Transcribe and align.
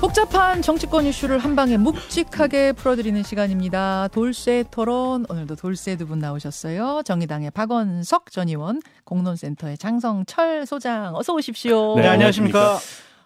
복잡한 0.00 0.62
정치권 0.62 1.06
이슈를 1.06 1.38
한 1.38 1.56
방에 1.56 1.76
묵직하게 1.76 2.72
풀어드리는 2.72 3.20
시간입니다. 3.24 4.08
돌쇠 4.08 4.64
토론 4.70 5.26
오늘도 5.28 5.56
돌쇠 5.56 5.96
두 5.96 6.06
분 6.06 6.20
나오셨어요. 6.20 7.02
정의당의 7.04 7.50
박원석 7.50 8.30
전 8.30 8.48
의원, 8.48 8.80
공론센터의 9.04 9.76
장성철 9.76 10.66
소장 10.66 11.16
어서 11.16 11.34
오십시오. 11.34 11.96
네, 11.96 12.06
안녕하십니까. 12.06 12.78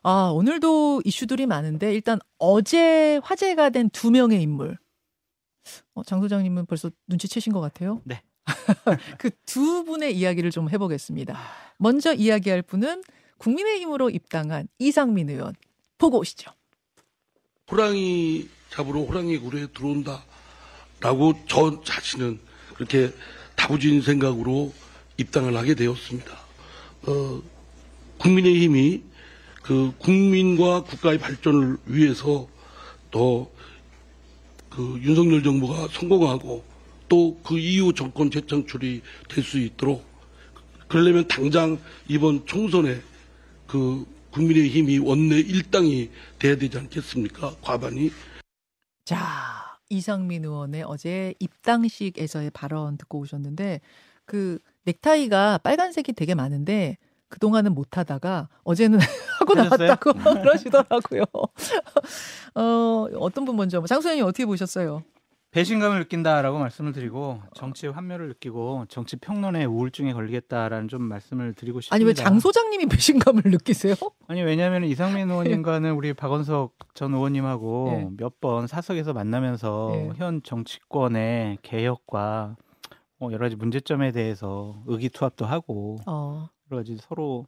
아 0.03 0.33
오늘도 0.35 1.03
이슈들이 1.05 1.47
많은데 1.47 1.93
일단 1.95 2.19
어제 2.39 3.21
화제가 3.23 3.71
된 3.71 3.91
두 3.91 4.11
명의 4.11 4.41
인물. 4.41 4.79
어, 5.95 6.03
장 6.05 6.21
소장님은 6.23 6.67
벌써 6.67 6.91
눈치채신 7.07 7.53
것 7.53 7.61
같아요. 7.61 8.01
네. 8.05 8.23
그 9.19 9.31
두 9.47 9.85
분의 9.85 10.17
이야기를 10.17 10.51
좀 10.51 10.71
해보겠습니다. 10.71 11.39
먼저 11.77 12.15
이야기할 12.15 12.63
분은 12.63 13.03
국민의힘으로 13.39 14.09
입당한 14.11 14.67
이상민 14.79 15.29
의원 15.29 15.55
보고 15.99 16.19
오시죠. 16.19 16.51
호랑이 17.73 18.49
잡으러 18.71 19.01
호랑이 19.01 19.39
굴에 19.39 19.67
들어온다 19.75 20.25
라고 21.01 21.35
저 21.49 21.83
자신은 21.83 22.39
그렇게 22.75 23.11
다부진 23.57 24.03
생각으로 24.03 24.73
입당을 25.17 25.57
하게 25.57 25.75
되었습니다. 25.75 26.31
어, 27.07 27.43
국민의힘이 28.19 29.03
그 29.63 29.93
국민과 29.99 30.85
국가의 30.85 31.19
발전을 31.19 31.79
위해서 31.87 32.47
더 33.11 33.51
그 34.75 34.99
윤석열 35.03 35.43
정부가 35.43 35.89
성공하고 35.93 36.65
또 37.09 37.37
그 37.43 37.59
이후 37.59 37.93
정권 37.93 38.31
재창출이 38.31 39.03
될 39.29 39.45
수 39.45 39.59
있도록 39.59 40.03
그러려면 40.89 41.29
당장 41.29 41.79
이번 42.09 42.47
총선에 42.47 43.03
그 43.67 44.07
국민의힘이 44.33 44.99
원내 44.99 45.37
일당이 45.41 46.11
돼야 46.39 46.57
되지 46.57 46.79
않겠습니까? 46.79 47.55
과반이. 47.63 48.11
자, 49.05 49.77
이상민 49.91 50.45
의원의 50.45 50.85
어제 50.87 51.35
입당식에서의 51.39 52.51
발언 52.51 52.97
듣고 52.97 53.19
오셨는데 53.21 53.81
그 54.25 54.59
넥타이가 54.85 55.59
빨간색이 55.59 56.13
되게 56.15 56.35
많은데 56.35 56.97
그동안은 57.29 57.75
못 57.75 57.97
하다가 57.99 58.49
어제는 58.65 58.99
하고? 59.41 59.55
나왔다고 59.55 60.13
그러시더라고요. 60.43 61.25
어, 62.55 63.07
어떤 63.19 63.45
분 63.45 63.57
먼저 63.57 63.83
장소연님 63.85 64.25
어떻게 64.25 64.45
보셨어요? 64.47 65.03
배신감을 65.53 65.99
느낀다라고 66.01 66.59
말씀을 66.59 66.93
드리고 66.93 67.43
정치의 67.55 67.93
환멸을 67.93 68.29
느끼고 68.29 68.87
정치 68.89 69.17
평론에 69.17 69.67
우울증에 69.67 70.15
걸리겠다라는 70.15 70.89
좀 70.89 71.03
말씀을 71.03 71.53
드리고 71.53 71.81
싶습니다. 71.83 71.95
아니 71.95 72.05
왜 72.05 72.15
장 72.15 72.41
소장님이 72.41 72.87
배신감을 72.87 73.43
느끼세요? 73.45 73.95
아니 74.29 74.43
왜냐하면 74.43 74.85
이상민 74.85 75.31
의원님과는 75.31 75.93
우리 75.95 76.15
박원석 76.15 76.75
전 76.95 77.13
의원님하고 77.13 77.89
예. 77.93 78.09
몇번 78.17 78.67
사석에서 78.67 79.13
만나면서 79.13 79.93
예. 79.95 80.13
현 80.17 80.43
정치권의 80.43 81.59
개혁과 81.61 82.57
뭐 83.19 83.31
여러 83.33 83.45
가지 83.45 83.55
문제점에 83.57 84.11
대해서 84.13 84.83
의기투합도 84.87 85.45
하고 85.45 85.99
어, 86.07 86.49
여러 86.71 86.81
가지 86.81 86.97
서로 86.99 87.47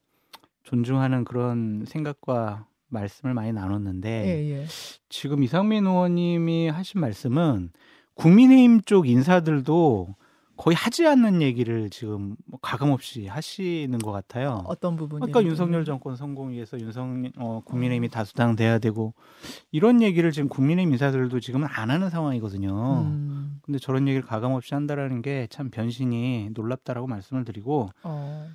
존중하는 0.64 1.24
그런 1.24 1.84
생각과 1.86 2.66
말씀을 2.94 3.34
많이 3.34 3.52
나눴는데 3.52 4.08
예, 4.08 4.50
예. 4.62 4.66
지금 5.10 5.42
이상민 5.42 5.86
의원님이 5.86 6.68
하신 6.68 7.00
말씀은 7.02 7.70
국민의힘 8.14 8.80
쪽 8.82 9.06
인사들도 9.08 10.14
거의 10.56 10.76
하지 10.76 11.04
않는 11.04 11.42
얘기를 11.42 11.90
지금 11.90 12.36
뭐 12.46 12.60
가감없이 12.62 13.26
하시는 13.26 13.98
것 13.98 14.12
같아요. 14.12 14.62
어떤 14.66 14.94
부분이? 14.94 15.28
아까 15.28 15.42
윤석열 15.42 15.84
정권 15.84 16.14
성공 16.14 16.50
위해서 16.50 16.78
윤석 16.78 17.08
어, 17.38 17.60
국민의힘이 17.64 18.08
다수당 18.08 18.54
돼야 18.54 18.78
되고 18.78 19.14
이런 19.72 20.00
얘기를 20.00 20.30
지금 20.30 20.48
국민의힘 20.48 20.92
인사들도 20.92 21.40
지금은 21.40 21.66
안 21.68 21.90
하는 21.90 22.08
상황이거든요. 22.08 23.02
음, 23.02 23.58
근데 23.62 23.80
저런 23.80 24.06
얘기를 24.06 24.24
가감없이 24.24 24.74
한다라는 24.74 25.22
게 25.22 25.48
참 25.50 25.70
변신이 25.70 26.50
놀랍다라고 26.54 27.08
말씀을 27.08 27.44
드리고 27.44 27.90
어. 28.04 28.48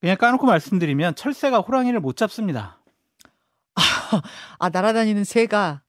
그냥 0.00 0.18
까놓고 0.18 0.44
말씀드리면 0.46 1.14
철새가 1.14 1.60
호랑이를 1.60 2.00
못 2.00 2.16
잡습니다. 2.18 2.78
아 4.58 4.68
날아다니는 4.68 5.24
새가 5.24 5.82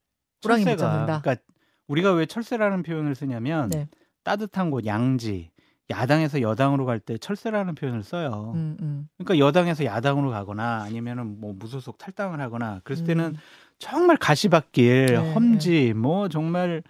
호랑이 0.44 0.66
못. 0.66 0.78
잡는다. 0.78 1.22
그러니까 1.22 1.44
우리가 1.88 2.12
왜 2.13 2.25
철새라는 2.25 2.84
표현을 2.84 3.16
쓰냐면 3.16 3.69
네. 3.69 3.88
따뜻한 4.23 4.72
곳 4.72 4.85
양지 4.85 5.51
야당에서 5.91 6.41
여당으로 6.41 6.85
갈 6.85 7.00
때 7.00 7.18
철새라는 7.18 7.75
표현을 7.75 8.01
써요. 8.03 8.53
음, 8.56 8.75
음. 8.81 9.07
그러니까 9.18 9.45
여당에서 9.45 9.85
야당으로 9.85 10.31
가거나 10.31 10.81
아니면은 10.81 11.40
뭐 11.40 11.53
무소속 11.53 12.00
탈당을 12.00 12.40
하거나 12.41 12.81
그랬을 12.84 13.06
때는 13.06 13.25
음. 13.25 13.35
정말 13.78 14.18
가시밭길, 14.18 15.06
네, 15.07 15.16
험지, 15.34 15.94
뭐 15.94 16.28
정말 16.29 16.81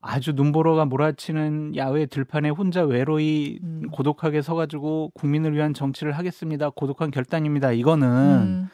아주 0.00 0.32
눈보라가 0.32 0.84
몰아치는 0.84 1.76
야외 1.76 2.06
들판에 2.06 2.48
혼자 2.50 2.82
외로이 2.82 3.60
음. 3.62 3.82
고독하게 3.92 4.42
서가지고 4.42 5.12
국민을 5.14 5.54
위한 5.54 5.72
정치를 5.72 6.12
하겠습니다. 6.12 6.70
고독한 6.70 7.10
결단입니다. 7.12 7.70
이거는 7.72 8.08
음. 8.08 8.68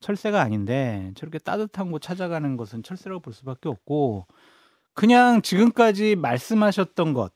철새가 0.00 0.40
아닌데 0.40 1.12
저렇게 1.14 1.38
따뜻한 1.38 1.90
곳 1.90 2.00
찾아가는 2.02 2.56
것은 2.56 2.82
철새라고 2.82 3.20
볼 3.20 3.32
수밖에 3.32 3.68
없고 3.68 4.26
그냥 4.92 5.42
지금까지 5.42 6.16
말씀하셨던 6.16 7.14
것 7.14 7.32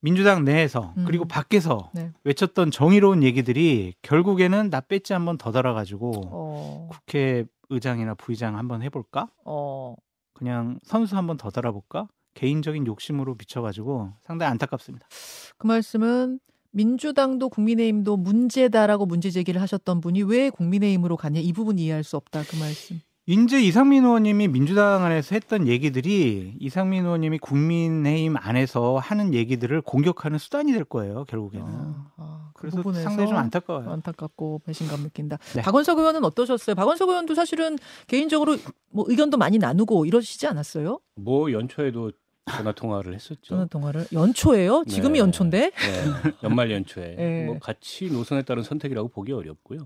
민주당 0.00 0.44
내에서 0.44 0.94
음. 0.98 1.04
그리고 1.04 1.24
밖에서 1.24 1.90
네. 1.94 2.12
외쳤던 2.24 2.70
정의로운 2.70 3.22
얘기들이 3.22 3.94
결국에는 4.02 4.70
나 4.70 4.80
배지 4.80 5.12
한번 5.12 5.36
더 5.38 5.50
달아가지고 5.50 6.12
어, 6.26 6.88
국회 6.90 7.44
의장이나 7.70 8.14
부의장 8.14 8.56
한번 8.56 8.82
해볼까? 8.82 9.28
어. 9.44 9.96
그냥 10.32 10.78
선수 10.84 11.16
한번 11.16 11.36
더 11.38 11.50
달아볼까? 11.50 12.08
개인적인 12.34 12.86
욕심으로 12.86 13.34
비춰가지고 13.36 14.12
상당히 14.22 14.50
안타깝습니다. 14.50 15.08
그 15.56 15.66
말씀은 15.66 16.38
민주당도 16.76 17.48
국민의힘도 17.48 18.18
문제다라고 18.18 19.06
문제 19.06 19.30
제기를 19.30 19.62
하셨던 19.62 20.02
분이 20.02 20.24
왜 20.24 20.50
국민의힘으로 20.50 21.16
가냐 21.16 21.40
이 21.40 21.52
부분 21.54 21.78
이해할 21.78 22.04
수 22.04 22.16
없다 22.16 22.42
그 22.42 22.56
말씀. 22.56 23.00
이제 23.28 23.60
이상민 23.60 24.04
의원님이 24.04 24.46
민주당 24.46 25.02
안에서 25.02 25.34
했던 25.34 25.66
얘기들이 25.66 26.54
이상민 26.60 27.04
의원님이 27.04 27.38
국민의힘 27.38 28.36
안에서 28.36 28.98
하는 28.98 29.34
얘기들을 29.34 29.80
공격하는 29.80 30.38
수단이 30.38 30.72
될 30.72 30.84
거예요 30.84 31.24
결국에는. 31.24 31.66
아, 31.66 32.12
아, 32.18 32.50
그 32.54 32.60
그래서 32.60 32.76
부분에서 32.76 33.02
상당히 33.02 33.30
좀 33.30 33.38
안타까워요. 33.38 33.90
안타깝고 33.90 34.60
배신감 34.64 35.02
느낀다. 35.02 35.38
네. 35.56 35.62
박원석 35.62 35.98
의원은 35.98 36.24
어떠셨어요? 36.24 36.76
박원석 36.76 37.08
의원도 37.08 37.34
사실은 37.34 37.78
개인적으로 38.06 38.56
뭐 38.90 39.06
의견도 39.08 39.38
많이 39.38 39.58
나누고 39.58 40.04
이러시지 40.04 40.46
않았어요? 40.46 41.00
뭐 41.16 41.50
연초에도 41.50 42.12
전화 42.46 42.72
통화를 42.72 43.14
했었죠. 43.14 43.42
전화 43.42 43.64
통화를 43.66 44.06
연초예요? 44.12 44.84
지금이 44.86 45.14
네. 45.14 45.18
연초인데? 45.18 45.70
네, 45.70 46.32
연말 46.44 46.70
연초에 46.70 47.16
네. 47.16 47.46
뭐 47.46 47.58
같이 47.58 48.10
노선에 48.10 48.42
따른 48.42 48.62
선택이라고 48.62 49.08
보기 49.08 49.32
어렵고요. 49.32 49.80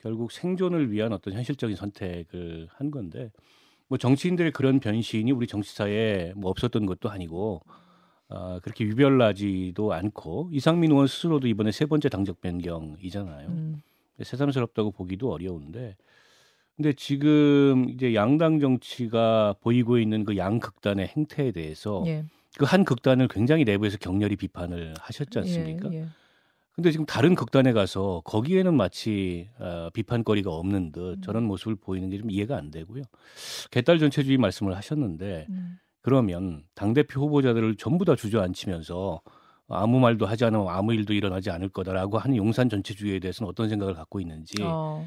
결국 0.00 0.30
생존을 0.30 0.90
위한 0.90 1.12
어떤 1.12 1.32
현실적인 1.32 1.76
선택을 1.76 2.68
한 2.72 2.90
건데 2.90 3.30
뭐 3.88 3.98
정치인들의 3.98 4.52
그런 4.52 4.80
변신이 4.80 5.30
우리 5.32 5.46
정치사에 5.46 6.32
뭐 6.36 6.50
없었던 6.50 6.86
것도 6.86 7.08
아니고 7.08 7.62
아, 8.28 8.60
그렇게 8.62 8.84
유별나지도 8.84 9.92
않고 9.92 10.50
이상민 10.52 10.90
의원 10.90 11.06
스스로도 11.06 11.46
이번에 11.46 11.70
세 11.70 11.86
번째 11.86 12.08
당적 12.08 12.40
변경이잖아요. 12.40 13.48
음, 13.48 13.82
새삼스럽다고 14.22 14.90
보기도 14.90 15.32
어려운데 15.32 15.96
근데 16.76 16.92
지금 16.94 17.88
이제 17.90 18.14
양당 18.14 18.60
정치가 18.60 19.54
보이고 19.60 19.98
있는 19.98 20.24
그 20.24 20.36
양극단의 20.36 21.08
행태에 21.08 21.52
대해서 21.52 22.02
예. 22.06 22.24
그한 22.58 22.84
극단을 22.84 23.28
굉장히 23.28 23.64
내부에서 23.64 23.98
격렬히 23.98 24.36
비판을 24.36 24.94
하셨지 24.98 25.38
않습니까? 25.38 25.92
예, 25.92 25.98
예. 25.98 26.06
근데 26.74 26.90
지금 26.90 27.04
다른 27.04 27.34
극단에 27.34 27.72
가서 27.72 28.22
거기에는 28.24 28.74
마치 28.74 29.50
어, 29.58 29.90
비판거리가 29.92 30.50
없는 30.50 30.92
듯 30.92 31.22
저런 31.22 31.44
모습을 31.44 31.76
보이는 31.76 32.08
게 32.08 32.16
좀 32.18 32.30
이해가 32.30 32.56
안 32.56 32.70
되고요. 32.70 33.02
개딸 33.70 33.98
전체주의 33.98 34.38
말씀을 34.38 34.74
하셨는데 34.74 35.46
음, 35.50 35.78
그러면 36.00 36.64
당대표 36.74 37.20
후보자들을 37.20 37.76
전부 37.76 38.06
다 38.06 38.16
주저앉히면서 38.16 39.20
아무 39.68 40.00
말도 40.00 40.24
하지 40.26 40.44
않으면 40.46 40.68
아무 40.68 40.94
일도 40.94 41.12
일어나지 41.12 41.50
않을 41.50 41.68
거다라고 41.68 42.18
하는 42.18 42.36
용산 42.36 42.68
전체주의에 42.70 43.18
대해서는 43.20 43.50
어떤 43.50 43.68
생각을 43.68 43.94
갖고 43.94 44.18
있는지 44.20 44.54
어, 44.62 45.06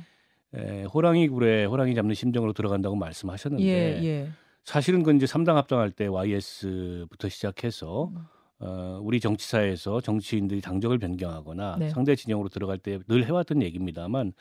에, 0.55 0.83
호랑이 0.85 1.27
굴에 1.27 1.65
호랑이 1.65 1.95
잡는 1.95 2.15
심정으로 2.15 2.53
들어간다고 2.53 2.95
말씀하셨는데 2.95 3.65
예, 3.65 4.03
예. 4.03 4.29
사실은 4.63 5.03
그 5.03 5.13
이제 5.13 5.27
삼당 5.27 5.57
합당할 5.57 5.91
때 5.91 6.07
YS부터 6.07 7.29
시작해서 7.29 8.05
음. 8.15 8.17
어, 8.59 8.99
우리 9.03 9.19
정치사에서 9.19 9.99
정치인들이 9.99 10.61
당적을 10.61 10.97
변경하거나 10.97 11.75
네. 11.77 11.89
상대 11.89 12.15
진영으로 12.15 12.47
들어갈 12.47 12.77
때 12.77 12.99
늘 13.07 13.25
해왔던 13.25 13.61
얘기입니다만 13.61 14.31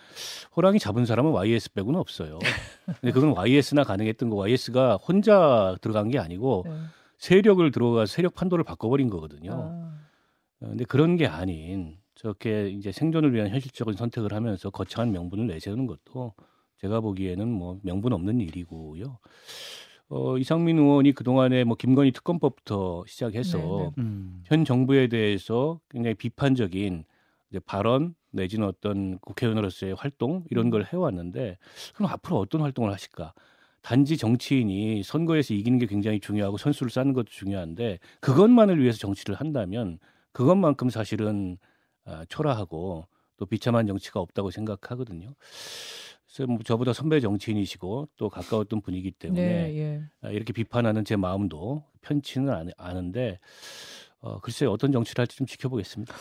호랑이 0.56 0.78
잡은 0.78 1.05
사람은 1.05 1.32
YS 1.32 1.72
빼고는 1.72 1.99
없어요. 1.99 2.38
근데 3.00 3.12
그건 3.12 3.37
YS나 3.37 3.82
가능했던 3.82 4.31
거 4.31 4.37
YS가 4.37 4.96
혼자 4.96 5.76
들어간 5.81 6.08
게 6.10 6.19
아니고 6.20 6.62
네. 6.67 6.72
세력을 7.19 7.69
들어가 7.72 8.06
세력 8.06 8.34
판도를 8.34 8.64
바꿔버린 8.64 9.10
거거든요. 9.10 9.52
아, 9.52 9.94
어, 10.60 10.69
근데 10.69 10.84
그런 10.84 11.17
게 11.17 11.26
아닌 11.26 11.96
저렇게 12.14 12.69
이제 12.69 12.93
생존을 12.93 13.34
위한 13.34 13.49
현실적인 13.49 13.94
선택을 13.94 14.32
하면서 14.32 14.70
거창한 14.70 15.12
명분을 15.12 15.46
내세우는 15.46 15.87
것도 15.87 16.34
제가 16.81 17.00
보기에는 17.00 17.49
뭐 17.49 17.78
명분 17.82 18.12
없는 18.12 18.40
일이고요. 18.40 19.19
어, 20.08 20.38
이상민 20.38 20.78
의원이 20.78 21.12
그동안에 21.12 21.64
뭐 21.64 21.76
김건희 21.76 22.12
특검법부터 22.12 23.05
시작해서 23.06 23.58
네, 23.58 23.64
네. 23.64 23.90
음. 23.99 24.43
현 24.44 24.64
정부에 24.64 25.08
대해서 25.08 25.81
굉장히 25.90 26.14
비판적인 26.14 27.05
이제 27.50 27.61
발언 27.61 28.14
내지는 28.31 28.67
어떤 28.67 29.19
국회의원으로서의 29.20 29.94
활동 29.94 30.44
이런 30.50 30.70
걸 30.70 30.84
해왔는데 30.84 31.56
그럼 31.94 32.10
앞으로 32.10 32.38
어떤 32.38 32.60
활동을 32.60 32.93
하실까? 32.93 33.32
단지 33.81 34.17
정치인이 34.17 35.02
선거에서 35.02 35.52
이기는 35.55 35.78
게 35.78 35.87
굉장히 35.87 36.19
중요하고 36.19 36.56
선수를 36.56 36.90
쌓는 36.90 37.12
것도 37.12 37.26
중요한데 37.28 37.99
그것만을 38.20 38.81
위해서 38.81 38.99
정치를 38.99 39.34
한다면 39.34 39.99
그것만큼 40.32 40.90
사실은 40.90 41.58
아, 42.05 42.25
초라하고 42.29 43.06
또 43.37 43.47
비참한 43.47 43.87
정치가 43.87 44.21
없다고 44.21 44.51
생각하거든요. 44.51 45.35
그래서 46.27 46.51
뭐 46.51 46.59
저보다 46.65 46.93
선배 46.93 47.21
정치인이시고 47.21 48.09
또 48.17 48.29
가까웠던 48.29 48.81
분이기 48.81 49.12
때문에 49.12 49.43
네, 49.43 49.79
예. 49.79 50.03
아, 50.21 50.31
이렇게 50.31 50.53
비판하는 50.53 51.05
제 51.05 51.17
마음도 51.17 51.85
편치는 52.01 52.53
않, 52.53 52.71
않은데 52.77 53.39
어, 54.19 54.41
글쎄요 54.41 54.73
어떤 54.73 54.91
정치를 54.91 55.23
할지 55.23 55.37
좀 55.37 55.47
지켜보겠습니다. 55.47 56.15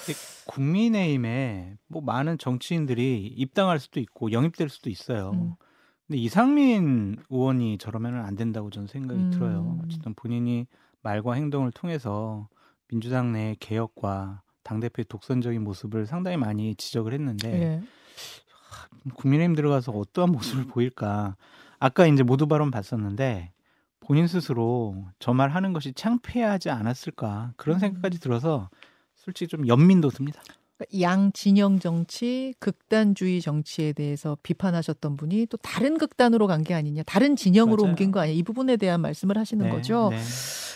국민의힘에 0.45 1.77
뭐 1.87 2.01
많은 2.01 2.37
정치인들이 2.37 3.27
입당할 3.27 3.79
수도 3.79 3.99
있고 3.99 4.31
영입될 4.31 4.69
수도 4.69 4.89
있어요. 4.89 5.31
음. 5.31 5.55
근데 6.05 6.19
이상민 6.19 7.17
의원이 7.29 7.77
저러면 7.77 8.25
안 8.25 8.35
된다고 8.35 8.69
저는 8.69 8.87
생각이 8.87 9.19
음. 9.19 9.31
들어요. 9.31 9.79
어쨌든 9.85 10.13
본인이 10.13 10.67
말과 11.01 11.33
행동을 11.33 11.71
통해서 11.71 12.49
민주당 12.87 13.31
내 13.31 13.55
개혁과 13.59 14.42
당대표의 14.63 15.05
독선적인 15.09 15.63
모습을 15.63 16.05
상당히 16.05 16.37
많이 16.37 16.75
지적을 16.75 17.13
했는데 17.13 17.61
예. 17.61 17.83
국민의힘 19.15 19.55
들어가서 19.55 19.91
어떠한 19.91 20.31
모습을 20.31 20.65
보일까. 20.67 21.35
아까 21.79 22.07
이제 22.07 22.23
모두 22.23 22.47
발언 22.47 22.71
봤었는데 22.71 23.51
본인 23.99 24.27
스스로 24.27 25.05
저 25.19 25.33
말 25.33 25.49
하는 25.49 25.73
것이 25.73 25.93
창피하지 25.93 26.69
않았을까 26.69 27.53
그런 27.57 27.77
음. 27.77 27.79
생각까지 27.79 28.19
들어서 28.19 28.69
솔직히 29.15 29.49
좀 29.49 29.67
연민도 29.67 30.09
듭니다. 30.09 30.41
그러니까 30.89 31.01
양 31.01 31.31
진영 31.33 31.79
정치, 31.79 32.53
극단주의 32.59 33.41
정치에 33.41 33.93
대해서 33.93 34.37
비판하셨던 34.43 35.17
분이 35.17 35.47
또 35.47 35.57
다른 35.57 35.97
극단으로 35.97 36.47
간 36.47 36.63
게 36.63 36.73
아니냐, 36.73 37.03
다른 37.03 37.35
진영으로 37.35 37.83
맞아요. 37.83 37.91
옮긴 37.91 38.11
거 38.11 38.21
아니냐 38.21 38.37
이 38.37 38.43
부분에 38.43 38.77
대한 38.77 39.01
말씀을 39.01 39.37
하시는 39.37 39.65
네, 39.65 39.71
거죠. 39.71 40.09
네. 40.11 40.17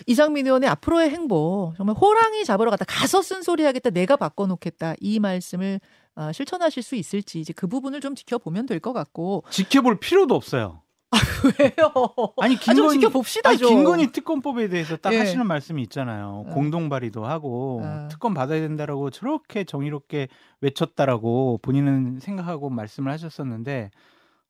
이상민 0.05 0.45
의원의 0.45 0.69
앞으로의 0.69 1.09
행보 1.09 1.73
정말 1.77 1.95
호랑이 1.95 2.43
잡으러 2.45 2.69
갔다 2.71 2.85
가서 2.85 3.21
쓴소리 3.21 3.63
하겠다 3.63 3.89
내가 3.89 4.15
바꿔놓겠다 4.17 4.95
이 4.99 5.19
말씀을 5.19 5.79
아, 6.15 6.31
실천하실 6.31 6.83
수 6.83 6.95
있을지 6.95 7.39
이제 7.39 7.53
그 7.53 7.67
부분을 7.67 8.01
좀 8.01 8.15
지켜보면 8.15 8.65
될 8.65 8.79
것 8.79 8.91
같고 8.93 9.43
지켜볼 9.49 9.99
필요도 9.99 10.35
없어요. 10.35 10.81
왜요? 11.59 11.91
아니 12.41 12.55
아, 12.55 12.59
좀 12.59 12.75
김건희 12.75 12.99
지켜봅시다 12.99 13.49
아니 13.49 13.57
좀. 13.57 13.69
김건희 13.69 14.11
특검법에 14.11 14.69
대해서 14.69 14.97
딱 14.97 15.13
예. 15.13 15.19
하시는 15.19 15.45
말씀이 15.45 15.81
있잖아요. 15.83 16.45
어. 16.47 16.53
공동 16.53 16.89
발의도 16.89 17.25
하고 17.25 17.81
어. 17.83 18.07
특검 18.09 18.33
받아야 18.33 18.59
된다라고 18.61 19.09
저렇게 19.09 19.63
정의롭게 19.63 20.27
외쳤다라고 20.61 21.59
본인은 21.61 22.19
생각하고 22.19 22.69
말씀을 22.69 23.11
하셨었는데 23.11 23.91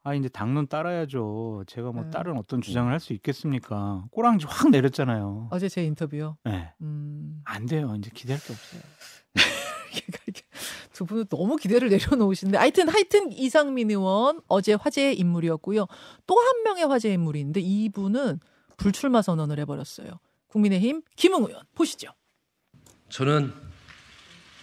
아 0.03 0.13
이제 0.13 0.29
당론 0.29 0.67
따라야죠. 0.67 1.63
제가 1.67 1.91
뭐 1.91 2.03
음. 2.03 2.11
다른 2.11 2.37
어떤 2.37 2.61
주장을 2.61 2.89
할 2.91 2.99
수 2.99 3.11
있겠습니까? 3.13 4.05
꼬랑지 4.11 4.45
확 4.47 4.69
내렸잖아요. 4.69 5.49
어제 5.51 5.67
제 5.67 5.83
인터뷰요. 5.83 6.37
네. 6.45 6.71
음, 6.81 7.41
안 7.43 7.65
돼요. 7.65 7.93
이제 7.97 8.09
기대할 8.13 8.41
게 8.41 8.53
없어요. 8.53 8.81
두 10.97 11.05
분은 11.05 11.27
너무 11.27 11.57
기대를 11.57 11.89
내려놓으시는데 11.89 12.57
하여튼 12.57 12.89
하여튼 12.89 13.31
이상민 13.31 13.91
의원 13.91 14.41
어제 14.47 14.73
화제의 14.73 15.15
인물이었고요. 15.19 15.85
또 16.25 16.39
한 16.39 16.63
명의 16.63 16.87
화제의 16.87 17.13
인물이 17.13 17.39
있는데 17.39 17.59
이분은 17.59 18.39
불출마 18.77 19.21
선언을 19.21 19.59
해버렸어요. 19.59 20.19
국민의힘 20.47 21.03
김웅 21.15 21.45
의원 21.45 21.61
보시죠. 21.75 22.09
저는 23.09 23.53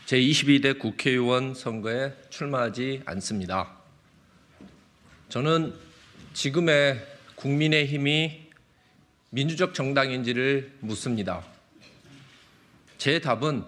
제 0.06 0.19
22대 0.19 0.76
국회의원 0.76 1.54
선거에 1.54 2.12
출마하지 2.31 3.02
않습니다. 3.06 3.76
저는 5.28 5.72
지금의 6.32 7.00
국민의힘이 7.36 8.50
민주적 9.31 9.72
정당인지를 9.72 10.78
묻습니다. 10.81 11.44
제 12.98 13.20
답은 13.20 13.64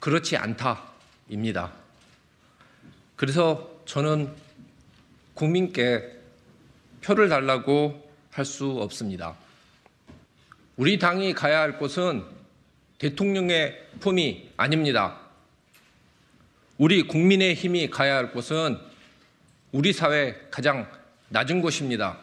그렇지 0.00 0.36
않다 0.36 0.95
입니다. 1.28 1.72
그래서 3.16 3.70
저는 3.86 4.32
국민께 5.34 6.02
표를 7.02 7.28
달라고 7.28 8.04
할 8.36 8.44
수 8.44 8.66
없습니다. 8.66 9.34
우리 10.76 10.98
당이 10.98 11.32
가야 11.32 11.60
할 11.60 11.78
곳은 11.78 12.22
대통령의 12.98 13.82
품이 14.00 14.50
아닙니다. 14.58 15.18
우리 16.76 17.02
국민의 17.02 17.54
힘이 17.54 17.88
가야 17.88 18.16
할 18.16 18.32
곳은 18.32 18.78
우리 19.72 19.94
사회 19.94 20.36
가장 20.50 20.86
낮은 21.30 21.62
곳입니다. 21.62 22.18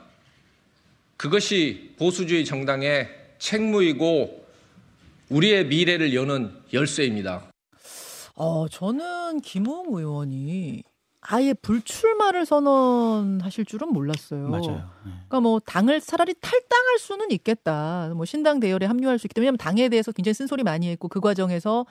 그것이 1.17 1.95
보수주의 1.97 2.45
정당의 2.45 3.09
책무이고 3.39 4.47
우리의 5.29 5.65
미래를 5.65 6.13
여는 6.13 6.53
열쇠입니다. 6.73 7.52
어, 8.35 8.67
저는 8.67 9.41
김웅 9.41 9.95
의원이 9.95 10.83
아예 11.21 11.53
불출마를 11.53 12.45
선언하실 12.45 13.65
줄은 13.65 13.89
몰랐어요. 13.93 14.49
맞아요. 14.49 14.89
네. 15.05 15.11
그러니까 15.11 15.39
뭐 15.39 15.59
당을 15.59 16.01
차라리 16.01 16.33
탈당할 16.39 16.99
수는 16.99 17.31
있겠다. 17.31 18.11
뭐 18.15 18.25
신당 18.25 18.59
대열에 18.59 18.85
합류할 18.85 19.19
수 19.19 19.27
있기 19.27 19.33
때문에 19.35 19.55
당에 19.57 19.87
대해서 19.87 20.11
굉장히 20.11 20.33
쓴소리 20.33 20.63
많이 20.63 20.89
했고 20.89 21.07
그 21.07 21.21
과정에서 21.21 21.85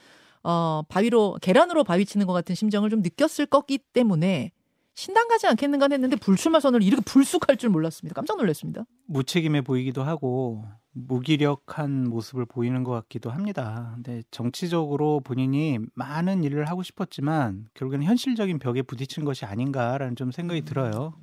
어 0.45 0.83
바위로 0.89 1.39
계란으로 1.41 1.85
바위 1.85 2.05
치는 2.05 2.27
것 2.27 2.33
같은 2.33 2.55
심정을 2.55 2.91
좀 2.91 3.01
느꼈을 3.01 3.47
거기 3.47 3.79
때문에 3.79 4.51
신당 4.95 5.29
가지 5.29 5.47
않겠는가 5.47 5.89
했는데 5.91 6.17
불출마 6.17 6.61
선언을 6.61 6.87
이렇게 6.87 7.03
불쑥할 7.03 7.57
줄 7.57 7.71
몰랐습니다. 7.71 8.15
깜짝 8.15 8.37
놀랐습니다. 8.37 8.85
무책임해 9.07 9.63
보이기도 9.63 10.03
하고 10.03 10.65
무기력한 10.93 12.09
모습을 12.09 12.45
보이는 12.45 12.85
것 12.85 12.93
같기도 12.93 13.31
합니다. 13.31 13.93
근데 13.95 14.23
정치적으로 14.31 15.21
본인이 15.21 15.79
많은 15.95 16.45
일을 16.45 16.69
하고 16.69 16.83
싶었지만 16.83 17.67
결국에는 17.75 18.05
현실적인 18.07 18.59
벽에 18.59 18.83
부딪힌 18.83 19.25
것이 19.25 19.45
아닌가라는 19.45 20.17
좀 20.17 20.31
생각이 20.31 20.63
들어요. 20.63 21.15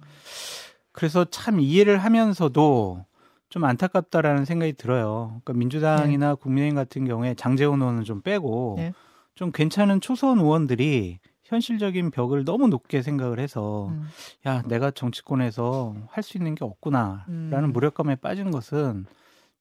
그래서 0.91 1.25
참 1.25 1.59
이해를 1.59 1.99
하면서도 1.99 3.05
좀 3.49 3.63
안타깝다라는 3.63 4.45
생각이 4.45 4.73
들어요. 4.73 5.41
그러니까 5.43 5.53
민주당이나 5.53 6.35
국민의힘 6.35 6.75
같은 6.75 7.05
경우에 7.05 7.33
장재원 7.35 7.81
의원은 7.81 8.03
좀 8.03 8.21
빼고 8.21 8.75
네. 8.77 8.93
좀 9.35 9.51
괜찮은 9.51 10.01
초선 10.01 10.39
의원들이 10.39 11.19
현실적인 11.43 12.11
벽을 12.11 12.45
너무 12.45 12.67
높게 12.67 13.01
생각을 13.01 13.39
해서 13.39 13.87
음. 13.87 14.07
야 14.45 14.61
내가 14.63 14.91
정치권에서 14.91 15.95
할 16.09 16.23
수 16.23 16.37
있는 16.37 16.53
게 16.53 16.63
없구나라는 16.63 17.25
음. 17.29 17.71
무력감에 17.73 18.15
빠진 18.17 18.51
것은 18.51 19.05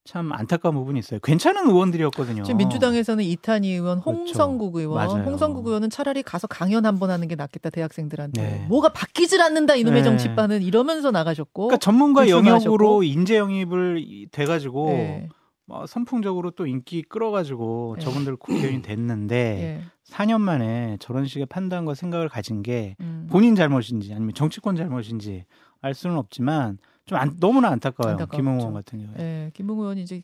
참 0.09 0.33
안타까운 0.33 0.75
부분이 0.75 0.99
있어요. 1.01 1.21
괜찮은 1.23 1.69
의원들이었거든요. 1.69 2.43
지금 2.43 2.57
민주당에서는 2.57 3.23
이탄희 3.23 3.69
의원, 3.73 4.01
그렇죠. 4.01 4.19
홍성국 4.21 4.77
의원, 4.77 4.95
맞아요. 4.97 5.23
홍성국 5.23 5.67
의원은 5.67 5.91
차라리 5.91 6.23
가서 6.23 6.47
강연 6.47 6.87
한 6.87 6.99
번 6.99 7.11
하는 7.11 7.29
게 7.29 7.35
낫겠다 7.35 7.69
대학생들한테 7.69 8.41
네. 8.43 8.67
뭐가 8.71 8.89
바뀌질 8.89 9.43
않는다 9.43 9.75
이놈의 9.75 10.01
네. 10.01 10.05
정치판은 10.05 10.63
이러면서 10.63 11.11
나가셨고 11.11 11.67
그러니까 11.69 11.77
전문가. 11.77 12.27
영역으로 12.31 13.03
인재 13.03 13.37
영입을 13.37 14.03
이- 14.03 14.27
돼가지고 14.33 14.87
네. 14.89 15.29
뭐 15.67 15.85
선풍적으로 15.87 16.53
또 16.53 16.67
인기 16.67 17.03
끌어가지고 17.03 17.97
네. 17.99 18.05
저분들 18.07 18.37
국회의원이 18.37 18.81
됐는데 18.81 19.37
예. 19.85 19.85
4년 20.11 20.41
만에 20.41 20.97
저런 21.01 21.27
식의 21.27 21.45
판단과 21.47 21.95
생각을 21.95 22.31
가진 22.31 22.63
게 22.63 22.97
음. 23.01 23.27
본인 23.31 23.55
잘못인지 23.55 24.15
아니면 24.15 24.33
정치권 24.33 24.75
잘못인지 24.75 25.45
알 25.83 25.93
수는 25.93 26.17
없지만 26.17 26.79
좀 27.09 27.19
안- 27.19 27.37
너무나 27.41 27.69
안타까워요. 27.71 28.13
안타깝죠. 28.13 28.37
김웅 28.37 28.59
의원 28.59 28.75
같은 28.75 28.99
경우에. 29.01 29.15
예, 29.19 29.51
김웅 29.55 29.81
의원이 29.81 30.03
이제 30.03 30.23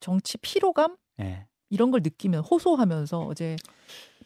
정치 0.00 0.36
피로감 0.38 0.96
네. 1.16 1.46
이런 1.70 1.90
걸 1.90 2.00
느끼면 2.02 2.42
호소하면서 2.42 3.20
어제 3.20 3.56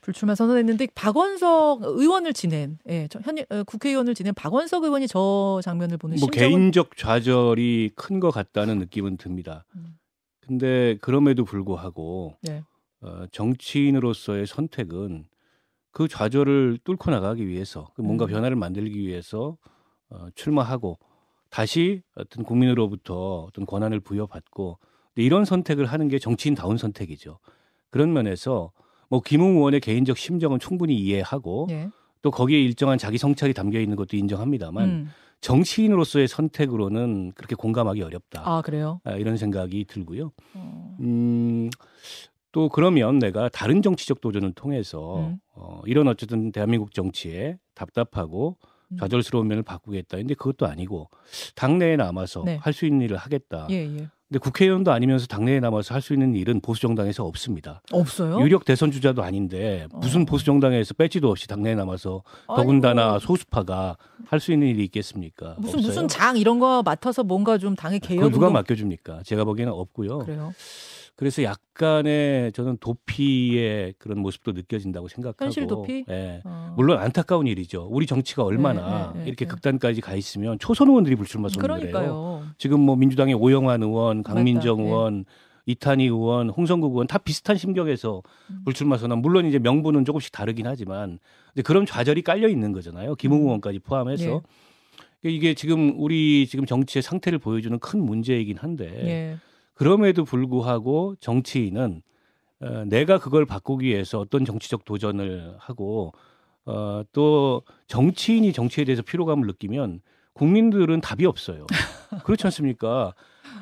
불출마 0.00 0.34
선언했는데 0.34 0.88
박원석 0.94 1.82
의원을 1.84 2.32
지낸 2.32 2.78
예, 2.88 3.08
저 3.08 3.20
현, 3.20 3.36
어, 3.50 3.62
국회의원을 3.64 4.14
지낸 4.14 4.32
박원석 4.34 4.84
의원이 4.84 5.06
저 5.06 5.60
장면을 5.62 5.98
보는 5.98 6.14
뭐 6.18 6.28
심정은 6.32 6.48
개인적 6.50 6.96
좌절이 6.96 7.90
큰 7.94 8.20
것 8.20 8.30
같다는 8.30 8.78
느낌은 8.78 9.18
듭니다. 9.18 9.64
음. 9.76 9.98
근데 10.40 10.96
그럼에도 11.02 11.44
불구하고 11.44 12.36
네. 12.42 12.62
어, 13.02 13.26
정치인으로서의 13.32 14.46
선택은 14.46 15.26
그 15.90 16.08
좌절을 16.08 16.78
뚫고 16.84 17.10
나가기 17.10 17.46
위해서 17.46 17.90
그 17.94 18.00
뭔가 18.00 18.24
음. 18.24 18.30
변화를 18.30 18.56
만들기 18.56 18.98
위해서 19.06 19.58
어, 20.10 20.28
출마하고 20.34 20.98
다시 21.50 22.02
어떤 22.14 22.44
국민으로부터 22.44 23.44
어떤 23.48 23.66
권한을 23.66 24.00
부여받고 24.00 24.78
이런 25.16 25.44
선택을 25.44 25.86
하는 25.86 26.08
게 26.08 26.18
정치인다운 26.18 26.76
선택이죠. 26.76 27.38
그런 27.90 28.12
면에서 28.12 28.70
뭐 29.08 29.20
김웅 29.20 29.56
의원의 29.56 29.80
개인적 29.80 30.18
심정은 30.18 30.58
충분히 30.58 30.94
이해하고 30.96 31.66
예. 31.70 31.88
또 32.22 32.30
거기에 32.30 32.60
일정한 32.60 32.98
자기 32.98 33.16
성찰이 33.18 33.54
담겨 33.54 33.80
있는 33.80 33.96
것도 33.96 34.16
인정합니다만 34.16 34.88
음. 34.88 35.10
정치인으로서의 35.40 36.28
선택으로는 36.28 37.32
그렇게 37.34 37.54
공감하기 37.54 38.02
어렵다. 38.02 38.42
아 38.44 38.60
그래요? 38.62 39.00
아, 39.04 39.12
이런 39.12 39.36
생각이 39.36 39.84
들고요. 39.84 40.32
어. 40.54 40.96
음, 41.00 41.70
또 42.50 42.68
그러면 42.68 43.18
내가 43.18 43.48
다른 43.48 43.82
정치적 43.82 44.20
도전을 44.20 44.52
통해서 44.52 45.20
음. 45.20 45.38
어, 45.54 45.80
이런 45.86 46.08
어쨌든 46.08 46.50
대한민국 46.50 46.92
정치에 46.92 47.58
답답하고 47.74 48.56
음. 48.60 48.77
좌절스러운 48.98 49.46
면을 49.48 49.62
바꾸겠다. 49.62 50.16
근데 50.16 50.34
그것도 50.34 50.66
아니고 50.66 51.08
당내에 51.54 51.96
남아서 51.96 52.42
네. 52.44 52.56
할수 52.62 52.86
있는 52.86 53.02
일을 53.02 53.16
하겠다. 53.16 53.66
예 53.70 53.76
예. 53.84 54.08
근데 54.28 54.40
국회의원도 54.40 54.92
아니면서 54.92 55.26
당내에 55.26 55.58
남아서 55.60 55.94
할 55.94 56.02
수 56.02 56.12
있는 56.12 56.34
일은 56.34 56.60
보수 56.60 56.82
정당에서 56.82 57.24
없습니다. 57.24 57.80
없어요? 57.92 58.40
유력 58.42 58.64
대선 58.66 58.90
주자도 58.90 59.22
아닌데 59.22 59.86
무슨 59.92 60.22
어. 60.22 60.24
보수 60.26 60.44
정당에서 60.44 60.92
배지도 60.94 61.30
없이 61.30 61.48
당내에 61.48 61.74
남아서 61.74 62.22
더군다나 62.46 63.18
소수파가 63.18 63.96
할 64.26 64.40
수 64.40 64.52
있는 64.52 64.68
일이 64.68 64.84
있겠습니까? 64.84 65.54
무슨 65.58 65.78
없어요. 65.78 65.86
무슨 65.88 66.08
장 66.08 66.36
이런 66.36 66.58
거 66.58 66.82
맡아서 66.82 67.24
뭔가 67.24 67.56
좀 67.56 67.74
당의 67.74 68.00
개혁 68.00 68.20
그걸 68.20 68.32
누가 68.32 68.50
맡겨줍니까? 68.50 69.22
제가 69.24 69.44
보기에는 69.44 69.72
없고요. 69.72 70.18
그래요. 70.18 70.52
그래서 71.18 71.42
약간의 71.42 72.52
저는 72.52 72.76
도피의 72.78 73.94
그런 73.98 74.20
모습도 74.20 74.52
느껴진다고 74.52 75.08
생각하고 75.08 75.46
현실 75.46 75.66
도피? 75.66 76.04
예. 76.08 76.42
어. 76.44 76.72
물론 76.76 77.00
안타까운 77.00 77.48
일이죠. 77.48 77.88
우리 77.90 78.06
정치가 78.06 78.44
얼마나 78.44 79.12
네, 79.14 79.22
네, 79.22 79.26
이렇게 79.26 79.44
네. 79.44 79.48
극단까지 79.48 80.00
가 80.00 80.14
있으면 80.14 80.60
초선 80.60 80.86
의원들이 80.86 81.16
불출마. 81.16 81.48
그러니까요. 81.58 82.44
지금 82.56 82.78
뭐 82.78 82.94
민주당의 82.94 83.34
오영환 83.34 83.82
의원, 83.82 84.22
강민정 84.22 84.76
맞다. 84.76 84.82
네. 84.84 84.88
의원, 84.88 85.24
이탄희 85.66 86.04
의원, 86.04 86.50
홍성국 86.50 86.92
의원 86.92 87.08
다 87.08 87.18
비슷한 87.18 87.56
심경에서 87.56 88.22
음. 88.50 88.60
불출마 88.64 88.96
선언. 88.96 89.18
물론 89.18 89.44
이제 89.46 89.58
명분은 89.58 90.04
조금씩 90.04 90.30
다르긴 90.30 90.68
하지만 90.68 91.18
근데 91.52 91.62
그런 91.64 91.84
좌절이 91.84 92.22
깔려 92.22 92.46
있는 92.46 92.70
거잖아요. 92.70 93.16
김웅 93.16 93.40
음. 93.40 93.46
의원까지 93.46 93.80
포함해서 93.80 94.24
예. 95.24 95.30
이게 95.30 95.54
지금 95.54 95.94
우리 95.96 96.46
지금 96.46 96.64
정치의 96.64 97.02
상태를 97.02 97.40
보여주는 97.40 97.76
큰 97.80 98.04
문제이긴 98.04 98.56
한데 98.56 98.86
예. 99.04 99.38
그럼에도 99.78 100.24
불구하고 100.24 101.14
정치인은 101.20 102.02
어, 102.60 102.84
내가 102.86 103.18
그걸 103.18 103.46
바꾸기 103.46 103.86
위해서 103.86 104.18
어떤 104.18 104.44
정치적 104.44 104.84
도전을 104.84 105.54
하고 105.58 106.12
어, 106.66 107.02
또 107.12 107.62
정치인이 107.86 108.52
정치에 108.52 108.84
대해서 108.84 109.02
피로감을 109.02 109.46
느끼면 109.46 110.00
국민들은 110.32 111.00
답이 111.00 111.26
없어요. 111.26 111.64
그렇지 112.24 112.44
않습니까? 112.48 113.14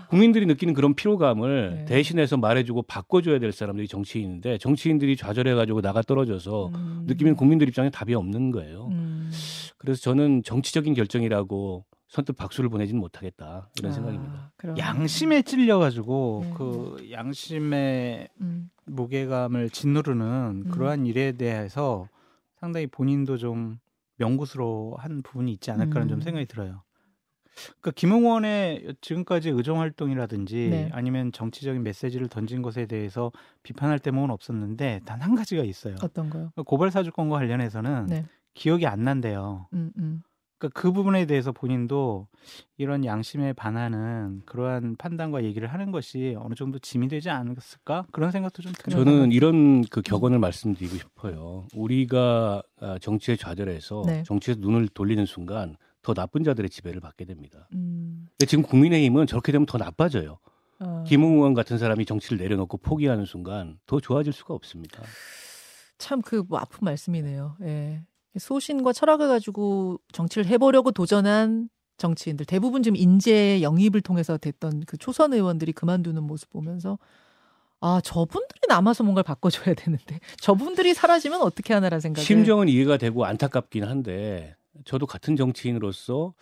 국민들이 0.09 0.47
느끼는 0.47 0.73
그런 0.73 0.95
피로감을 0.95 1.75
네. 1.81 1.85
대신해서 1.85 2.39
말해주고 2.39 2.83
바꿔줘야 2.83 3.39
될 3.39 3.53
사람들이 3.53 3.87
정치인인데 3.87 4.57
정치인들이 4.57 5.17
좌절해가지고 5.17 5.83
나가 5.83 6.01
떨어져서 6.01 6.71
음. 6.75 7.05
느끼면 7.07 7.37
국민들 7.37 7.69
입장에 7.69 7.91
답이 7.91 8.15
없는 8.15 8.53
거예요. 8.53 8.89
음. 8.91 9.31
그래서 9.77 10.01
저는 10.01 10.43
정치적인 10.45 10.95
결정이라고 10.95 11.85
선뜻 12.09 12.37
박수를 12.37 12.71
보내지는 12.71 13.01
못하겠다 13.01 13.69
이런 13.79 13.91
아, 13.91 13.95
생각입니다. 13.95 14.53
그럼. 14.57 14.79
양심에 14.79 15.43
찔려가지고 15.43 16.41
네. 16.45 16.55
그 16.57 17.09
양심의 17.11 18.29
음. 18.41 18.71
무게감을 18.85 19.71
짓누르는 19.71 20.65
음. 20.67 20.71
그러한 20.71 21.07
일에 21.07 21.33
대해서 21.33 22.09
상당히 22.61 22.87
본인도 22.87 23.37
좀 23.39 23.79
명구스러워한 24.19 25.23
부분이 25.23 25.53
있지 25.53 25.71
않을까라는 25.71 26.07
음. 26.07 26.09
좀 26.09 26.21
생각이 26.21 26.47
들어요. 26.47 26.83
그러니까 27.81 27.91
김웅원의 27.93 28.97
지금까지 29.01 29.49
의정 29.49 29.81
활동이라든지 29.81 30.69
네. 30.71 30.91
아니면 30.93 31.33
정치적인 31.33 31.83
메시지를 31.83 32.29
던진 32.29 32.61
것에 32.63 32.85
대해서 32.87 33.33
비판할 33.63 33.99
대목은 33.99 34.31
없었는데 34.31 35.01
단 35.07 35.23
한 35.23 35.35
가지가 35.35 35.65
있어요. 35.65 35.97
어떤 36.03 36.29
거요? 36.31 36.51
고발 36.67 36.91
사주권과 36.91 37.37
관련해서는 37.37 38.07
네. 38.07 38.27
기억이 38.55 38.87
안 38.87 39.05
난대요. 39.05 39.69
음, 39.73 39.91
음. 39.99 40.23
그러니까 40.59 40.81
그 40.81 40.91
부분에 40.93 41.27
대해서 41.27 41.53
본인도 41.53 42.29
이런 42.79 43.05
양심에 43.05 43.53
반하는 43.53 44.43
그러한 44.47 44.97
판단과 44.97 45.45
얘기를 45.45 45.69
하는 45.69 45.91
것이 45.93 46.35
어느 46.39 46.55
정도 46.55 46.79
짐이 46.79 47.09
되지 47.09 47.29
않았을까 47.31 48.07
그런 48.13 48.31
생각도 48.31 48.63
좀 48.63 48.73
들어요. 48.73 49.05
저는 49.05 49.33
이런 49.33 49.83
그 49.85 50.01
격언을 50.03 50.39
말씀드리고 50.39 50.97
싶어요. 50.97 51.67
우리가 51.75 52.63
아, 52.81 52.99
정치에 53.01 53.37
좌절해서 53.37 54.03
네. 54.07 54.23
정치에서 54.25 54.61
눈을 54.61 54.89
돌리는 54.89 55.27
순간 55.27 55.77
더 56.03 56.15
나쁜 56.15 56.43
자들의 56.45 56.71
지배를 56.71 57.01
받게 57.01 57.25
됩니다. 57.27 57.69
음. 57.75 58.27
근데 58.31 58.47
지금 58.47 58.63
국민의힘은 58.65 59.27
저렇게 59.27 59.53
되면 59.53 59.67
더 59.67 59.77
나빠져요. 59.77 60.39
어. 60.79 61.05
김웅 61.07 61.35
의원 61.37 61.53
같은 61.55 61.79
사람이 61.79 62.05
정치를 62.07 62.39
내려놓고 62.39 62.79
포기하는 62.79 63.25
순간 63.25 63.79
더 63.87 63.99
좋아질 64.01 64.33
수가 64.33 64.55
없습니다. 64.55 65.03
참 65.99 66.21
그 66.23 66.43
뭐 66.49 66.59
아픈 66.59 66.85
말씀이네요. 66.85 67.57
예. 67.63 68.03
소신과 68.39 68.93
철학을 68.93 69.29
가지고 69.29 69.99
정치를 70.13 70.47
해보려고 70.47 70.91
도전한 70.93 71.69
정치인들 71.99 72.47
대부분 72.47 72.83
지금 72.83 72.97
인재 72.97 73.63
영입을 73.63 74.01
통해서 74.01 74.37
됐던 74.37 74.83
그 74.87 74.97
초선 74.99 75.33
의원들이 75.33 75.73
그만두는 75.73 76.23
모습 76.23 76.51
보면서 76.51 76.99
아 77.81 78.01
저분들이 78.03 78.61
남아서 78.69 79.05
뭔가를 79.05 79.25
바꿔줘야 79.25 79.75
되는데 79.75 80.21
저분들이 80.41 80.95
사라지면 80.95 81.43
어떻게 81.43 81.75
하나라는 81.75 82.01
생각을 82.01 82.25
심정은 82.25 82.69
이해가 82.69 82.97
되고 82.97 83.25
안타깝긴 83.25 83.85
한데 83.85 84.57
저도 84.85 85.07
같은 85.07 85.37
정치인으로서 85.37 86.35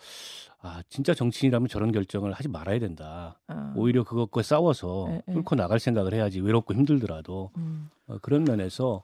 아 0.61 0.81
진짜 0.89 1.13
정치인이라면 1.13 1.67
저런 1.69 1.91
결정을 1.91 2.33
하지 2.33 2.47
말아야 2.47 2.79
된다. 2.79 3.39
아, 3.47 3.73
오히려 3.75 4.03
그것과 4.03 4.41
싸워서 4.41 5.07
예, 5.09 5.21
예. 5.27 5.33
뚫고 5.33 5.55
나갈 5.55 5.79
생각을 5.79 6.13
해야지 6.13 6.41
외롭고 6.41 6.73
힘들더라도 6.73 7.51
음, 7.57 7.89
어, 8.07 8.17
그런 8.21 8.43
면에서 8.43 9.03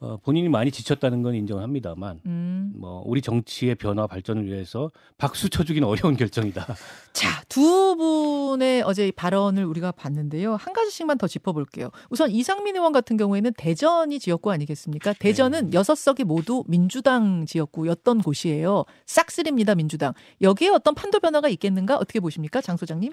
어, 0.00 0.18
본인이 0.18 0.48
많이 0.48 0.70
지쳤다는 0.70 1.22
건 1.22 1.34
인정합니다만 1.34 2.20
음. 2.26 2.72
뭐 2.76 3.02
우리 3.06 3.22
정치의 3.22 3.76
변화 3.76 4.06
발전을 4.06 4.44
위해서 4.46 4.90
박수 5.16 5.48
쳐주기는 5.48 5.86
어려운 5.86 6.16
결정이다. 6.16 6.66
자, 7.14 7.42
두 7.48 7.96
분의 7.96 8.82
어제 8.82 9.10
발언을 9.12 9.64
우리가 9.64 9.92
봤는데요. 9.92 10.56
한 10.56 10.72
가지씩만 10.74 11.16
더 11.16 11.26
짚어볼게요. 11.26 11.90
우선 12.10 12.30
이상민 12.30 12.76
의원 12.76 12.92
같은 12.92 13.16
경우에는 13.16 13.52
대전이 13.56 14.18
지역구 14.18 14.50
아니겠습니까? 14.50 15.14
대전은 15.14 15.72
여섯 15.74 15.94
석이 15.94 16.24
모두 16.24 16.64
민주당 16.66 17.46
지역구였던 17.46 18.22
곳이에요. 18.22 18.84
싹쓸입니다, 19.06 19.74
민주당. 19.76 20.12
여기에 20.42 20.70
어떤 20.70 20.94
판도 20.94 21.20
변화가 21.20 21.48
있겠는가? 21.48 21.96
어떻게 21.96 22.20
보십니까, 22.20 22.60
장 22.60 22.76
소장님? 22.76 23.12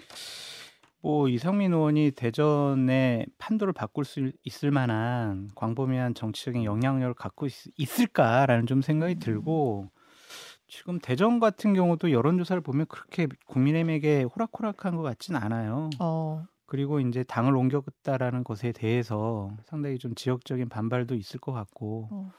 뭐 1.01 1.27
이상민 1.27 1.73
의원이 1.73 2.11
대전의 2.11 3.25
판도를 3.37 3.73
바꿀 3.73 4.05
수 4.05 4.31
있을 4.43 4.71
만한 4.71 5.49
광범위한 5.55 6.13
정치적인 6.13 6.63
영향력을 6.63 7.13
갖고 7.15 7.47
있, 7.47 7.99
을까라는 7.99 8.67
좀 8.67 8.81
생각이 8.81 9.15
들고 9.15 9.89
지금 10.67 10.99
대전 10.99 11.39
같은 11.39 11.73
경우도 11.73 12.11
여론조사를 12.11 12.61
보면 12.61 12.85
그렇게 12.87 13.27
국민의힘에게 13.47 14.23
호락호락한 14.23 14.95
것 14.95 15.01
같진 15.01 15.35
않아요. 15.35 15.89
어, 15.99 16.45
그리고 16.65 17.01
이제 17.01 17.23
당을 17.23 17.55
옮겼다라는 17.57 18.45
것에 18.45 18.71
대해서 18.71 19.51
상당히 19.65 19.97
좀 19.97 20.15
지역적인 20.15 20.69
반발도 20.69 21.15
있을 21.15 21.39
것 21.39 21.51
같고 21.51 22.07
어. 22.11 22.31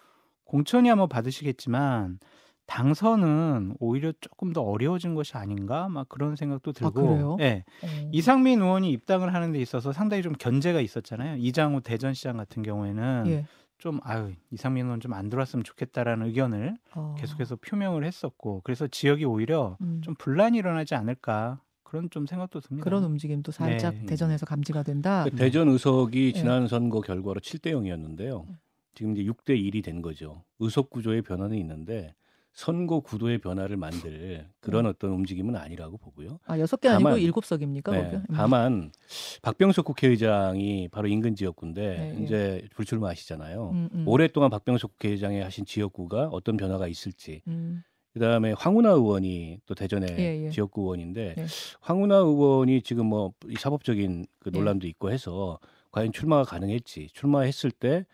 공천이야 0.45 0.95
뭐 0.97 1.09
받으시겠지만 1.09 2.19
당선은 2.67 3.77
오히려 3.81 4.13
조금 4.21 4.53
더 4.53 4.63
어려워진 4.63 5.15
것이 5.15 5.37
아닌가 5.37 5.89
막 5.89 6.09
그런 6.09 6.37
생각도 6.37 6.73
들고 6.73 6.93
그래요? 6.93 7.37
예. 7.41 7.65
어. 7.83 8.11
이상민 8.13 8.61
의원이 8.63 8.91
입당을 8.93 9.35
하는 9.35 9.53
데 9.53 9.61
있어서 9.61 9.93
상당히 9.93 10.23
좀 10.23 10.33
견제가 10.33 10.81
있었잖아요. 10.81 11.37
이장우 11.39 11.83
대전시장 11.83 12.37
같은 12.37 12.63
경우에는 12.63 13.25
예. 13.27 13.47
좀 13.79 13.99
아유 14.05 14.33
이상민 14.51 14.85
의원 14.87 15.01
좀 15.01 15.13
안 15.13 15.29
들어왔으면 15.29 15.65
좋겠다라는 15.65 16.27
의견을 16.29 16.77
어. 16.95 17.15
계속해서 17.19 17.57
표명을 17.57 18.05
했었고 18.05 18.63
그래서 18.65 18.87
지역이 18.87 19.25
오히려 19.25 19.77
음. 19.81 20.01
좀 20.03 20.15
분란이 20.15 20.57
일어나지 20.59 20.95
않을까 20.95 21.61
그런 21.83 22.09
좀 22.09 22.27
생각도 22.27 22.61
듭니다. 22.61 22.85
그런 22.85 23.05
움직임도 23.05 23.53
살짝 23.53 23.95
네. 23.95 24.07
대전에서 24.07 24.47
감지가 24.47 24.83
된다. 24.83 25.25
그 25.25 25.37
대전 25.37 25.69
의석이 25.69 26.33
네. 26.33 26.39
지난 26.41 26.67
선거 26.69 27.01
결과로 27.01 27.41
7대 27.41 27.73
0이었는데요. 27.73 28.47
지금 28.95 29.13
이제 29.17 29.25
6대 29.25 29.51
1이 29.51 29.85
된 29.85 30.01
거죠. 30.01 30.43
의석 30.59 30.89
구조의 30.89 31.21
변화는 31.23 31.59
있는데 31.59 32.15
선거 32.53 33.01
구도의 33.01 33.39
변화를 33.39 33.77
만들 33.77 34.47
그런 34.61 34.87
어떤 34.87 35.11
움직임은 35.11 35.57
아니라고 35.57 35.97
보고요. 35.97 36.39
아, 36.45 36.59
여섯 36.59 36.81
개 36.81 36.89
아니고 36.89 37.17
일곱 37.17 37.45
석입니까? 37.45 37.93
네, 37.93 38.05
거기? 38.05 38.17
음. 38.17 38.25
다만 38.35 38.93
박병석 39.41 39.85
국회의장이 39.87 40.89
바로 40.89 41.09
인근 41.09 41.35
지역구인데 41.35 41.81
네, 41.81 42.17
예. 42.19 42.25
이제 42.25 42.69
불출마하시잖아요. 42.75 43.71
음, 43.71 43.89
음. 43.95 44.05
오랫동안 44.07 44.51
박병석 44.51 44.93
국회의장이 44.93 45.41
하신 45.41 45.65
지역구가 45.65 46.29
어떤 46.29 46.57
변화가 46.57 46.89
있을지 46.89 47.43
음. 47.47 47.83
그다음에 48.13 48.53
황운하 48.53 48.91
의원이 48.91 49.61
또 49.65 49.75
대전의 49.75 50.09
예, 50.19 50.45
예. 50.45 50.51
지역구 50.51 50.83
의원인데 50.83 51.35
예. 51.39 51.47
황운하 51.81 52.17
의원이 52.19 52.83
지금 52.83 53.07
뭐이 53.07 53.55
사법적인 53.59 54.27
그 54.41 54.51
예. 54.55 54.59
논란도 54.59 54.87
있고 54.89 55.11
해서 55.11 55.59
과연 55.91 56.13
출마가 56.13 56.45
가능했지 56.45 57.09
출마했을 57.15 57.71
때 57.71 57.89
에, 57.91 58.05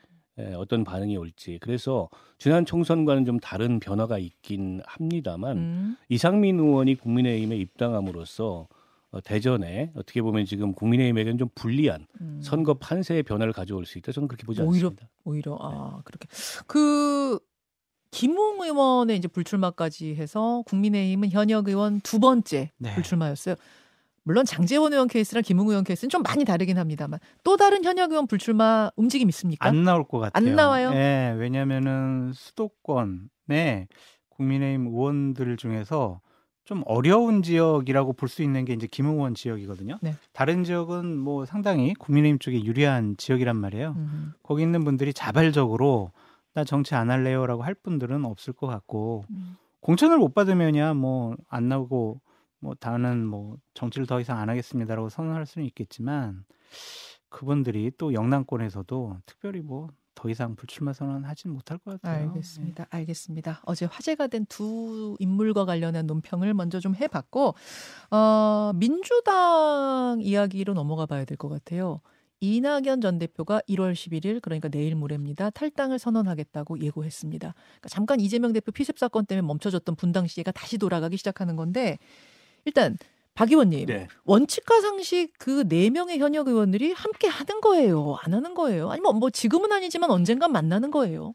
어떤 0.56 0.84
반응이 0.84 1.16
올지 1.16 1.58
그래서 1.60 2.08
지난 2.38 2.64
총선과는 2.64 3.24
좀 3.24 3.40
다른 3.40 3.80
변화가 3.80 4.18
있긴 4.18 4.80
합니다만 4.86 5.56
음. 5.56 5.96
이상민 6.08 6.58
의원이 6.58 6.96
국민의힘에 6.96 7.56
입당함으로써 7.56 8.68
어, 9.10 9.20
대전에 9.22 9.90
어떻게 9.94 10.20
보면 10.20 10.44
지금 10.44 10.74
국민의힘에게는 10.74 11.38
좀 11.38 11.48
불리한 11.54 12.06
음. 12.20 12.40
선거 12.42 12.74
판세의 12.74 13.22
변화를 13.22 13.52
가져올 13.52 13.86
수 13.86 13.98
있다 13.98 14.12
저는 14.12 14.28
그렇게 14.28 14.44
보지 14.44 14.60
오히려 14.60 14.88
않습니다. 14.88 15.08
오히려 15.24 15.56
아 15.60 16.02
그렇게 16.04 16.28
그 16.66 17.38
김웅 18.10 18.62
의원의 18.62 19.16
이제 19.16 19.28
불출마까지 19.28 20.14
해서 20.14 20.62
국민의힘은 20.66 21.30
현역 21.30 21.68
의원 21.68 22.00
두 22.00 22.18
번째 22.20 22.70
네. 22.78 22.94
불출마였어요. 22.94 23.54
물론 24.28 24.44
장재원 24.44 24.92
의원 24.92 25.08
케이스랑 25.08 25.42
김웅 25.42 25.70
의원 25.70 25.84
케이스는 25.84 26.10
좀 26.10 26.22
많이 26.22 26.44
다르긴 26.44 26.76
합니다만 26.76 27.18
또 27.44 27.56
다른 27.56 27.82
현역 27.82 28.10
의원 28.10 28.26
불출마 28.26 28.90
움직임 28.94 29.30
있습니까? 29.30 29.66
안 29.66 29.84
나올 29.84 30.06
것 30.06 30.18
같아요. 30.18 30.46
안 30.50 30.54
나와요? 30.54 30.90
예, 30.92 31.34
왜냐면은 31.38 32.32
수도권에 32.34 33.88
국민의힘 34.28 34.86
의원들 34.88 35.56
중에서 35.56 36.20
좀 36.66 36.82
어려운 36.84 37.42
지역이라고 37.42 38.12
볼 38.12 38.28
수 38.28 38.42
있는 38.42 38.66
게 38.66 38.74
이제 38.74 38.86
김웅원 38.86 39.34
지역이거든요. 39.34 39.96
네. 40.02 40.14
다른 40.34 40.62
지역은 40.62 41.16
뭐 41.16 41.46
상당히 41.46 41.94
국민의힘 41.94 42.38
쪽에 42.38 42.62
유리한 42.62 43.16
지역이란 43.16 43.56
말이에요. 43.56 43.94
음, 43.96 44.34
거기 44.42 44.62
있는 44.62 44.84
분들이 44.84 45.14
자발적으로 45.14 46.12
나 46.52 46.64
정치 46.64 46.94
안 46.94 47.10
할래요라고 47.10 47.62
할 47.62 47.72
분들은 47.72 48.26
없을 48.26 48.52
것 48.52 48.66
같고 48.66 49.24
음. 49.30 49.56
공천을 49.80 50.18
못 50.18 50.34
받으면야 50.34 50.92
뭐 50.92 51.34
안 51.48 51.70
나오고 51.70 52.20
뭐 52.60 52.74
다는 52.74 53.24
뭐 53.26 53.56
정치를 53.74 54.06
더 54.06 54.20
이상 54.20 54.38
안 54.38 54.48
하겠습니다라고 54.50 55.08
선언할 55.08 55.46
수는 55.46 55.66
있겠지만 55.68 56.44
그분들이 57.28 57.90
또 57.98 58.12
영남권에서도 58.14 59.18
특별히 59.26 59.60
뭐 59.60 59.88
더 60.18 60.28
이상 60.28 60.56
불출마 60.56 60.92
선언하진 60.92 61.52
못할 61.52 61.78
것 61.78 62.02
같아요. 62.02 62.26
알겠습니다. 62.30 62.88
알겠습니다. 62.90 63.60
어제 63.64 63.84
화제가 63.86 64.26
된 64.26 64.46
두 64.48 65.14
인물과 65.20 65.64
관련한 65.64 66.08
논평을 66.08 66.54
먼저 66.54 66.80
좀 66.80 66.96
해봤고 66.96 67.54
어, 68.10 68.72
민주당 68.74 70.18
이야기로 70.20 70.74
넘어가 70.74 71.06
봐야 71.06 71.24
될 71.24 71.36
것 71.36 71.48
같아요. 71.48 72.00
이낙연 72.40 73.00
전 73.00 73.18
대표가 73.20 73.60
1월 73.68 73.92
11일 73.92 74.40
그러니까 74.40 74.68
내일 74.68 74.96
모레입니다. 74.96 75.50
탈당을 75.50 75.98
선언하겠다고 76.00 76.80
예고했습니다. 76.80 77.54
그러니까 77.54 77.88
잠깐 77.88 78.18
이재명 78.18 78.52
대표 78.52 78.72
피습 78.72 78.98
사건 78.98 79.24
때문에 79.24 79.46
멈춰졌던 79.46 79.94
분당 79.94 80.26
시위가 80.26 80.50
다시 80.50 80.78
돌아가기 80.78 81.16
시작하는 81.16 81.54
건데 81.54 81.98
일단 82.64 82.96
박 83.34 83.50
의원님 83.50 83.86
네. 83.86 84.08
원칙과 84.24 84.80
상식 84.80 85.32
그 85.38 85.64
네 85.68 85.90
명의 85.90 86.18
현역 86.18 86.48
의원들이 86.48 86.92
함께 86.92 87.28
하는 87.28 87.60
거예요, 87.60 88.16
안 88.22 88.34
하는 88.34 88.54
거예요? 88.54 88.90
아니면 88.90 89.16
뭐 89.16 89.30
지금은 89.30 89.70
아니지만 89.72 90.10
언젠간 90.10 90.50
만나는 90.52 90.90
거예요? 90.90 91.34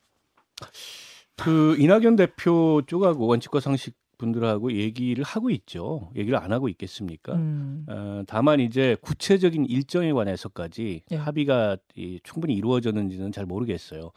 그 1.38 1.76
이낙연 1.80 2.16
대표 2.16 2.82
쪽하고 2.88 3.26
원칙과 3.28 3.60
상식 3.60 3.96
분들하고 4.24 4.72
얘기를 4.72 5.24
하고 5.24 5.50
있죠. 5.50 6.10
얘기를 6.16 6.40
안 6.40 6.54
하고 6.54 6.70
있겠습니까? 6.70 7.34
음. 7.34 7.86
어, 7.90 8.24
다만 8.26 8.62
이제 8.62 8.96
구체적인 9.02 9.66
일정에 9.66 10.14
관해서까지 10.14 11.02
예. 11.12 11.16
합의가 11.16 11.78
이, 11.96 12.20
충분히 12.24 12.54
이루어졌는지는 12.56 13.32
잘 13.34 13.46
모르겠어요. 13.46 14.12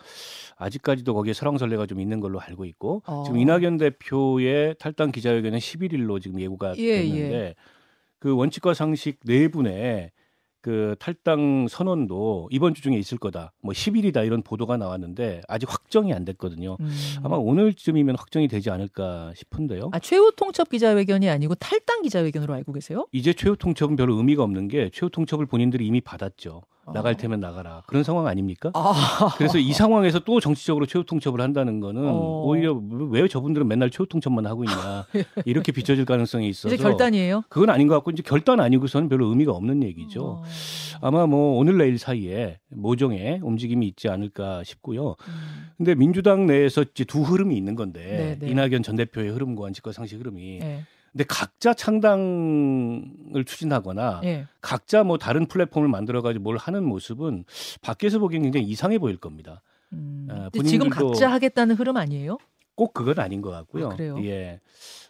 아직까지도 0.56 1.12
거기에 1.14 1.32
설왕설래가 1.32 1.86
좀 1.86 2.00
있는 2.00 2.20
걸로 2.20 2.40
알고 2.40 2.64
있고 2.66 3.02
어. 3.06 3.24
지금 3.26 3.40
이낙연 3.40 3.78
대표의 3.78 4.76
탈당 4.78 5.10
기자회견은 5.10 5.58
11일로 5.58 6.22
지금 6.22 6.40
예고가 6.40 6.76
예, 6.78 7.02
됐는데 7.02 7.54
그 8.18 8.34
원칙과 8.34 8.74
상식 8.74 9.18
네 9.24 9.48
분의 9.48 10.12
그 10.66 10.96
탈당 10.98 11.68
선언도 11.68 12.48
이번 12.50 12.74
주 12.74 12.82
중에 12.82 12.96
있을 12.96 13.18
거다. 13.18 13.52
뭐 13.62 13.72
10일이다 13.72 14.26
이런 14.26 14.42
보도가 14.42 14.76
나왔는데 14.76 15.42
아직 15.46 15.72
확정이 15.72 16.12
안 16.12 16.24
됐거든요. 16.24 16.76
음. 16.80 16.90
아마 17.22 17.36
오늘쯤이면 17.36 18.16
확정이 18.16 18.48
되지 18.48 18.70
않을까 18.70 19.32
싶은데요. 19.36 19.90
아, 19.92 20.00
최후 20.00 20.32
통첩 20.34 20.68
기자회견이 20.68 21.28
아니고 21.30 21.54
탈당 21.54 22.02
기자회견으로 22.02 22.52
알고 22.52 22.72
계세요? 22.72 23.06
이제 23.12 23.32
최후 23.32 23.54
통첩은 23.56 23.94
별로 23.94 24.16
의미가 24.16 24.42
없는 24.42 24.66
게 24.66 24.90
최후 24.92 25.08
통첩을 25.08 25.46
본인들이 25.46 25.86
이미 25.86 26.00
받았죠. 26.00 26.62
나갈 26.92 27.14
어. 27.14 27.16
테면 27.16 27.40
나가라. 27.40 27.82
그런 27.86 28.02
상황 28.04 28.26
아닙니까? 28.26 28.70
아, 28.74 29.34
그래서 29.36 29.58
이 29.58 29.72
상황에서 29.72 30.20
또 30.20 30.40
정치적으로 30.40 30.86
최후 30.86 31.04
통첩을 31.04 31.40
한다는 31.40 31.80
거는 31.80 32.06
어. 32.06 32.42
오히려 32.44 32.80
왜 33.10 33.26
저분들은 33.28 33.66
맨날 33.66 33.90
최후 33.90 34.06
통첩만 34.06 34.46
하고 34.46 34.64
있냐 34.64 35.06
이렇게 35.44 35.72
비춰질 35.72 36.04
가능성이 36.04 36.48
있어서 36.48 36.74
이제 36.74 36.82
결단이에요? 36.82 37.42
그건 37.48 37.70
아닌 37.70 37.88
것 37.88 37.94
같고 37.94 38.10
이제 38.12 38.22
결단 38.24 38.60
아니고서는 38.60 39.08
별로 39.08 39.26
의미가 39.26 39.52
없는 39.52 39.82
얘기죠. 39.82 40.24
어. 40.24 40.42
아마 41.00 41.26
뭐 41.26 41.58
오늘 41.58 41.78
내일 41.78 41.98
사이에 41.98 42.58
모종의 42.70 43.40
움직임이 43.42 43.86
있지 43.88 44.08
않을까 44.08 44.62
싶고요. 44.64 45.16
음. 45.28 45.66
근데 45.76 45.94
민주당 45.94 46.46
내에서 46.46 46.82
이제 46.82 47.04
두 47.04 47.22
흐름이 47.22 47.56
있는 47.56 47.74
건데 47.74 48.36
네, 48.40 48.46
네. 48.46 48.50
이낙연 48.50 48.82
전 48.82 48.96
대표의 48.96 49.30
흐름과 49.30 49.62
원칙과 49.62 49.92
상식 49.92 50.18
흐름이 50.20 50.60
예. 50.62 50.84
근데 51.16 51.24
각자 51.28 51.72
창당을 51.72 53.44
추진하거나 53.46 54.20
예. 54.24 54.46
각자 54.60 55.02
뭐 55.02 55.16
다른 55.16 55.46
플랫폼을 55.46 55.88
만들어가지고 55.88 56.42
뭘 56.42 56.58
하는 56.58 56.84
모습은 56.84 57.46
밖에서 57.80 58.18
보기엔 58.18 58.42
굉장히 58.42 58.66
이상해 58.66 58.98
보일 58.98 59.16
겁니다. 59.16 59.62
음. 59.94 60.28
아, 60.30 60.50
지금 60.66 60.90
각자 60.90 61.32
하겠다는 61.32 61.76
흐름 61.76 61.96
아니에요? 61.96 62.36
꼭 62.74 62.92
그건 62.92 63.18
아닌 63.18 63.40
것 63.40 63.50
같고요. 63.50 63.88
아? 63.92 63.96
예. 64.24 64.60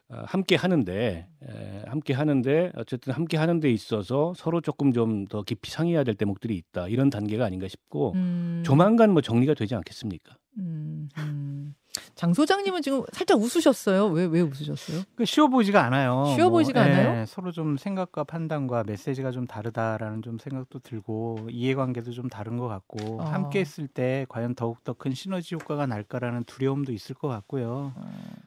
아, 0.09 0.23
함께 0.29 0.55
하는데 0.55 1.27
에, 1.43 1.83
함께 1.89 2.15
하는데 2.15 2.71
어쨌든 2.77 3.13
함께 3.13 3.37
하는 3.37 3.59
데 3.59 3.73
있어서 3.73 4.33
서로 4.37 4.61
조금 4.61 4.93
좀 4.93 5.27
더 5.29 5.43
깊이 5.43 5.73
상의해야 5.73 6.05
될 6.05 6.15
대목들이 6.15 6.55
있다 6.57 6.87
이런 6.87 7.11
단계가 7.11 7.45
아닌가 7.45 7.67
싶고 7.67 8.13
음. 8.15 8.63
조만간 8.65 9.11
뭐 9.11 9.23
정리가 9.23 9.55
되지 9.55 9.75
않겠습니까? 9.75 10.37
음, 10.59 11.09
음. 11.19 11.75
장 12.15 12.33
소장님은 12.35 12.83
지금 12.83 13.03
살짝 13.13 13.39
웃으셨어요. 13.39 14.07
왜 14.09 14.27
왜 14.27 14.41
웃으셨어요? 14.41 15.03
그 15.17 15.25
쉬워 15.25 15.49
보이지가 15.49 15.83
않아요. 15.85 16.25
쉬워 16.35 16.51
보이지가 16.51 16.83
않아요? 16.83 17.27
서로 17.27 17.53
좀 17.53 17.77
생각과 17.77 18.25
판단과 18.25 18.85
메시지가 18.85 19.31
좀 19.33 19.47
다르다라는 19.47 20.23
좀 20.23 20.39
생각도 20.39 20.79
들고 20.81 21.49
이해관계도 21.51 22.13
좀 22.13 22.29
다른 22.29 22.57
것 22.59 22.69
같고 22.69 23.21
어. 23.21 23.25
함께 23.25 23.61
했을 23.61 23.87
때 23.89 24.25
과연 24.29 24.55
더욱 24.55 24.83
더 24.85 24.95
큰 24.95 25.13
시너지 25.13 25.55
효과가 25.55 25.87
날까라는 25.87 26.45
두려움도 26.45 26.93
있을 26.93 27.15
것 27.15 27.29
같고요. 27.29 27.93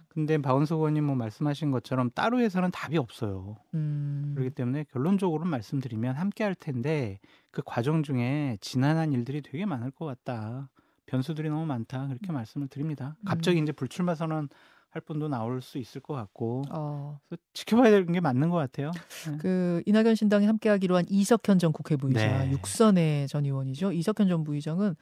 근데 0.09 0.37
박원석 0.39 0.79
의원님 0.79 1.03
뭐 1.05 1.15
말씀하신 1.15 1.69
것처럼 1.71 2.09
따로 2.13 2.39
해서는 2.39 2.71
답이 2.71 2.97
없어요. 2.97 3.57
음. 3.75 4.33
그렇기 4.35 4.55
때문에 4.55 4.85
결론적으로 4.91 5.45
말씀드리면 5.45 6.15
함께 6.15 6.43
할 6.43 6.55
텐데 6.55 7.19
그 7.51 7.61
과정 7.63 8.01
중에 8.03 8.57
지난한 8.61 9.13
일들이 9.13 9.41
되게 9.41 9.65
많을 9.65 9.91
것 9.91 10.05
같다. 10.05 10.69
변수들이 11.09 11.49
너무 11.49 11.65
많다. 11.65 12.07
그렇게 12.07 12.31
말씀을 12.31 12.67
드립니다. 12.67 13.15
갑자기 13.25 13.59
음. 13.59 13.63
이제 13.63 13.71
불출마 13.71 14.15
선언 14.15 14.49
할 14.91 15.01
분도 15.01 15.27
나올 15.27 15.61
수 15.61 15.77
있을 15.77 16.01
것 16.01 16.15
같고 16.15 16.63
어, 16.71 17.19
지켜봐야 17.53 17.91
되는 17.91 18.11
게 18.11 18.19
맞는 18.19 18.49
것 18.49 18.57
같아요. 18.57 18.91
그 19.39 19.83
이낙연 19.85 20.15
신당이 20.15 20.47
함께하기로 20.47 20.95
한 20.95 21.05
이석현 21.07 21.59
전 21.59 21.71
국회 21.71 21.95
부의장 21.95 22.45
네. 22.45 22.51
육선의 22.51 23.27
전 23.27 23.45
의원이죠. 23.45 23.91
이석현 23.91 24.27
전 24.27 24.43
부의장은 24.43 24.95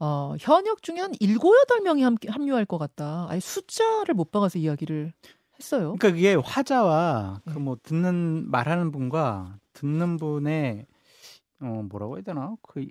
어, 0.00 0.34
현역 0.40 0.82
중에 0.82 0.98
한 0.98 1.12
일곱 1.20 1.54
여덟 1.60 1.80
명이 1.80 2.02
함께 2.02 2.28
합류할 2.28 2.64
것 2.64 2.78
같다. 2.78 3.26
아예 3.28 3.38
숫자를 3.38 4.14
못 4.14 4.32
박아서 4.32 4.58
이야기를 4.58 5.12
했어요. 5.58 5.94
그러니까 5.98 6.10
그게 6.10 6.34
화자와 6.34 7.42
네. 7.44 7.54
그뭐 7.54 7.76
듣는 7.82 8.50
말하는 8.50 8.90
분과 8.90 9.58
듣는 9.74 10.16
분의 10.16 10.86
어 11.60 11.84
뭐라고 11.88 12.16
해야 12.16 12.22
되나 12.22 12.56
그 12.62 12.86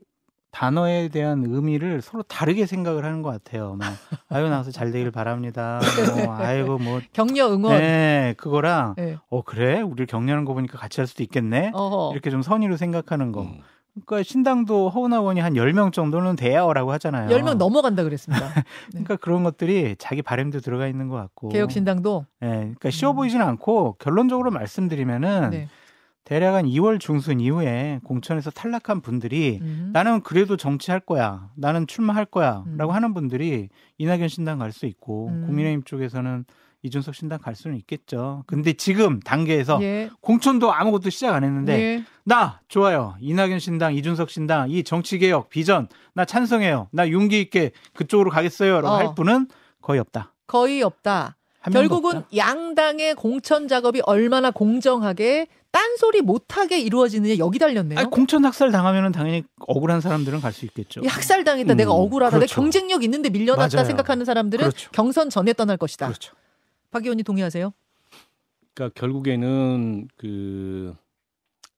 단어에 0.52 1.10
대한 1.10 1.44
의미를 1.46 2.02
서로 2.02 2.24
다르게 2.24 2.66
생각을 2.66 3.06
하는 3.06 3.22
것 3.22 3.30
같아요. 3.30 3.76
막 3.76 3.94
아유 4.30 4.50
나와서 4.50 4.72
잘 4.72 4.92
되길 4.92 5.12
바랍니다. 5.12 5.80
뭐 6.16 6.36
아이고 6.36 6.78
뭐 6.78 7.02
격려 7.14 7.52
응원. 7.54 7.78
네, 7.78 8.34
그거랑 8.38 8.96
네. 8.98 9.18
어 9.30 9.44
그래 9.44 9.82
우리를 9.82 10.08
격려하는 10.08 10.46
거 10.46 10.54
보니까 10.54 10.78
같이 10.78 11.00
할 11.00 11.08
수도 11.08 11.24
있겠네 11.24 11.72
어허. 11.74 12.12
이렇게 12.14 12.30
좀 12.30 12.42
선의로 12.42 12.78
생각하는 12.78 13.32
거. 13.32 13.44
음. 13.44 13.62
그러니까 14.06 14.24
신당도 14.24 14.90
허은하 14.90 15.18
의원이 15.18 15.40
한 15.40 15.54
10명 15.54 15.92
정도는 15.92 16.36
돼요라고 16.36 16.92
하잖아요. 16.94 17.30
10명 17.30 17.56
넘어간다 17.56 18.04
그랬습니다. 18.04 18.54
그러니까 18.92 19.18
그런 19.18 19.44
것들이 19.44 19.96
자기 19.98 20.22
바램도 20.22 20.60
들어가 20.62 20.88
있는 20.88 21.10
것 21.10 21.16
같고. 21.18 21.50
개혁신당도 21.50 22.26
예, 22.44 22.48
그러니까 22.48 22.92
쉬워 22.92 23.12
음. 23.12 23.18
보이지는 23.18 23.46
않고 23.46 23.98
결론적으로 24.00 24.52
말씀드리면은 24.52 25.50
네. 25.50 25.68
대략 26.30 26.54
한 26.54 26.65
2월 26.68 27.00
중순 27.00 27.39
이후에 27.39 28.02
공천에서 28.04 28.52
탈락한 28.52 29.02
분들이 29.02 29.58
음. 29.63 29.89
나는 29.94 30.22
그래도 30.22 30.58
정치할 30.58 31.00
거야. 31.00 31.50
나는 31.56 31.88
출마할 31.88 32.26
거야. 32.26 32.65
음. 32.68 32.78
라고 32.78 32.92
하는 32.92 33.15
분들이 33.15 33.70
이낙연 33.98 34.28
신당 34.28 34.60
갈 34.60 34.72
수 34.72 34.86
있고 34.86 35.30
음. 35.30 35.46
국민의힘 35.48 35.82
쪽에서는 35.86 36.46
이준석 36.84 37.15
신당 37.15 37.39
갈 37.39 37.56
수는 37.56 37.78
있겠죠. 37.78 38.44
근데 38.46 38.74
지금 38.74 39.20
단계에서 39.22 39.80
예. 39.82 40.12
공천도 40.22 40.72
아무것도 40.72 41.10
시작 41.10 41.34
안 41.34 41.44
했는데 41.44 41.74
예. 41.74 42.04
나 42.26 42.62
좋아요. 42.68 43.15
이낙연 43.20 43.58
신당, 43.58 43.96
이준석 43.96 44.30
신당 44.30 44.70
이 44.70 44.84
정치 44.84 45.18
개혁 45.18 45.50
비전 45.50 45.88
나 46.13 46.26
찬성해요. 46.26 46.89
나 46.92 47.10
용기 47.10 47.42
있게 47.42 47.72
그쪽으로 47.96 48.30
가겠어요라고 48.30 48.88
어. 48.88 48.98
할 48.98 49.15
분은 49.15 49.48
거의 49.82 50.00
없다. 50.00 50.36
거의 50.46 50.84
없다. 50.84 51.38
결국은 51.72 52.17
없다. 52.17 52.38
양당의 52.38 53.15
공천 53.15 53.67
작업이 53.67 54.02
얼마나 54.06 54.50
공정하게 54.52 55.48
딴소리 55.72 56.22
못하게 56.22 56.80
이루어지느냐 56.80 57.38
여기 57.38 57.60
달렸네요. 57.60 58.00
아니, 58.00 58.10
공천 58.10 58.43
학살 58.45 58.72
당하면은 58.72 59.12
당연히 59.12 59.43
억울한 59.60 60.02
사람들은 60.02 60.41
갈 60.41 60.52
수 60.54 60.65
있겠죠. 60.65 61.02
이 61.04 61.08
학살 61.08 61.43
당했다. 61.43 61.74
내가 61.76 61.91
음, 61.91 62.00
억울하다. 62.00 62.38
그렇죠. 62.38 62.54
내 62.54 62.56
경쟁력 62.56 63.04
있는데 63.04 63.30
밀려났다 63.30 63.76
맞아요. 63.78 63.86
생각하는 63.86 64.26
사람들은 64.26 64.63
그렇죠. 64.69 64.89
경선 64.91 65.30
전에 65.30 65.54
떠날 65.54 65.78
것이다. 65.78 66.08
그렇죠. 66.08 66.34
박 66.91 67.04
의원님 67.04 67.24
동의하세요? 67.24 67.72
그러니까 68.74 69.00
결국에는 69.00 70.08
그 70.17 70.95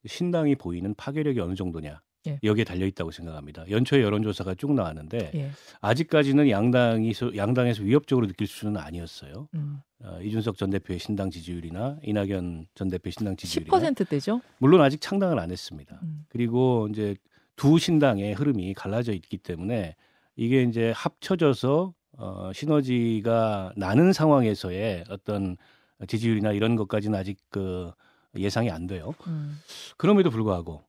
신당이 0.06 0.54
보이는 0.56 0.94
파괴력이 0.94 1.38
어느 1.40 1.54
정도냐 1.54 2.00
예. 2.26 2.38
여기에 2.42 2.64
달려 2.64 2.86
있다고 2.86 3.10
생각합니다. 3.10 3.68
연초에 3.70 4.02
여론조사가 4.02 4.54
쭉 4.54 4.72
나왔는데 4.72 5.32
예. 5.34 5.50
아직까지는 5.80 6.48
양당이 6.50 7.12
양당에서 7.36 7.82
위협적으로 7.82 8.26
느낄 8.26 8.46
수준은 8.46 8.76
아니었어요. 8.76 9.48
음. 9.54 9.80
어, 10.04 10.20
이준석 10.20 10.56
전 10.56 10.70
대표의 10.70 10.98
신당 10.98 11.30
지지율이나 11.30 11.98
이낙연 12.02 12.66
전 12.74 12.88
대표의 12.88 13.12
신당 13.12 13.36
지지율이나 13.36 13.76
10%대죠. 13.76 14.40
물론 14.58 14.80
아직 14.80 15.00
창당을 15.00 15.38
안 15.38 15.50
했습니다. 15.50 15.98
음. 16.02 16.24
그리고 16.28 16.88
이제 16.90 17.16
두 17.56 17.78
신당의 17.78 18.34
흐름이 18.34 18.74
갈라져 18.74 19.12
있기 19.12 19.38
때문에 19.38 19.94
이게 20.36 20.62
이제 20.62 20.92
합쳐져서 20.96 21.94
어, 22.18 22.50
시너지가 22.54 23.72
나는 23.76 24.12
상황에서의 24.12 25.04
어떤 25.08 25.56
지지율이나 26.06 26.52
이런 26.52 26.76
것까지는 26.76 27.18
아직 27.18 27.38
그 27.50 27.90
예상이 28.36 28.70
안 28.70 28.86
돼요. 28.86 29.14
음. 29.26 29.58
그럼에도 29.96 30.30
불구하고 30.30 30.82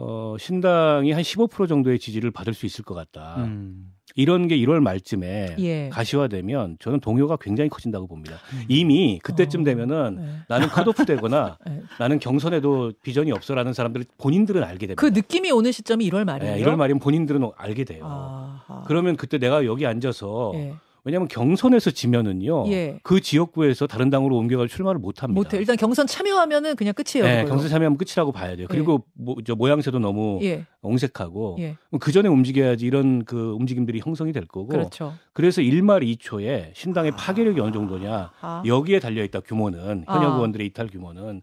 어, 0.00 0.36
신당이 0.38 1.10
한 1.10 1.22
15% 1.22 1.68
정도의 1.68 1.98
지지를 1.98 2.30
받을 2.30 2.54
수 2.54 2.66
있을 2.66 2.84
것 2.84 2.94
같다. 2.94 3.36
음. 3.38 3.92
이런 4.14 4.48
게 4.48 4.56
1월 4.56 4.80
말쯤에 4.80 5.56
예. 5.58 5.88
가시화되면 5.90 6.76
저는 6.78 7.00
동요가 7.00 7.36
굉장히 7.36 7.68
커진다고 7.68 8.06
봅니다. 8.06 8.36
음. 8.52 8.64
이미 8.68 9.18
그때쯤 9.22 9.62
어, 9.62 9.64
되면은 9.64 10.16
네. 10.16 10.28
나는 10.48 10.68
컷오프 10.68 11.04
되거나 11.04 11.58
네. 11.66 11.82
나는 11.98 12.18
경선에도 12.18 12.92
비전이 13.02 13.32
없어라는 13.32 13.72
사람들 13.72 14.04
본인들은 14.18 14.62
알게 14.62 14.86
됩니다. 14.86 15.00
그 15.00 15.06
느낌이 15.06 15.50
오는 15.50 15.72
시점이 15.72 16.08
1월 16.10 16.24
말이에요. 16.24 16.56
예, 16.56 16.62
1월 16.64 16.76
말이면 16.76 17.00
본인들은 17.00 17.50
알게 17.56 17.84
돼요. 17.84 18.04
아하. 18.04 18.84
그러면 18.86 19.16
그때 19.16 19.38
내가 19.38 19.64
여기 19.66 19.84
앉아서 19.84 20.52
예. 20.54 20.74
왜냐하면 21.04 21.28
경선에서 21.28 21.90
지면은요 21.90 22.70
예. 22.70 22.98
그 23.02 23.20
지역구에서 23.20 23.86
다른 23.86 24.10
당으로 24.10 24.36
옮겨갈 24.36 24.68
출마를 24.68 25.00
못 25.00 25.22
합니다. 25.22 25.38
못해. 25.38 25.56
일단 25.58 25.76
경선 25.76 26.06
참여하면은 26.06 26.76
그냥 26.76 26.94
끝이에요. 26.94 27.26
네, 27.26 27.36
그걸로. 27.38 27.48
경선 27.48 27.70
참여하면 27.70 27.98
끝이라고 27.98 28.32
봐야 28.32 28.56
돼요. 28.56 28.66
그리고 28.68 29.04
뭐, 29.14 29.36
저 29.44 29.54
모양새도 29.54 29.98
너무 29.98 30.38
예. 30.42 30.66
옹색하고 30.82 31.56
예. 31.60 31.76
그 32.00 32.12
전에 32.12 32.28
움직여야지 32.28 32.86
이런 32.86 33.24
그 33.24 33.52
움직임들이 33.52 34.00
형성이 34.00 34.32
될 34.32 34.46
거고 34.46 34.68
그렇죠. 34.68 35.14
그래서 35.32 35.62
1말 35.62 36.02
2초에 36.18 36.74
신당의 36.74 37.12
파괴력이 37.12 37.60
어느 37.60 37.72
정도냐 37.72 38.32
아. 38.40 38.62
여기에 38.66 39.00
달려 39.00 39.22
있다 39.24 39.40
규모는 39.40 40.04
현역 40.06 40.32
아. 40.32 40.34
의원들의 40.34 40.66
이탈 40.66 40.88
규모는 40.88 41.42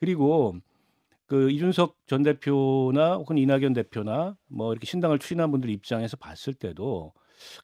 그리고 0.00 0.56
그 1.26 1.50
이준석 1.50 1.94
전 2.06 2.22
대표나 2.22 3.16
혹은 3.16 3.36
이낙연 3.36 3.74
대표나 3.74 4.34
뭐 4.48 4.72
이렇게 4.72 4.86
신당을 4.86 5.18
추진한 5.18 5.50
분들 5.50 5.68
입장에서 5.70 6.16
봤을 6.16 6.54
때도 6.54 7.12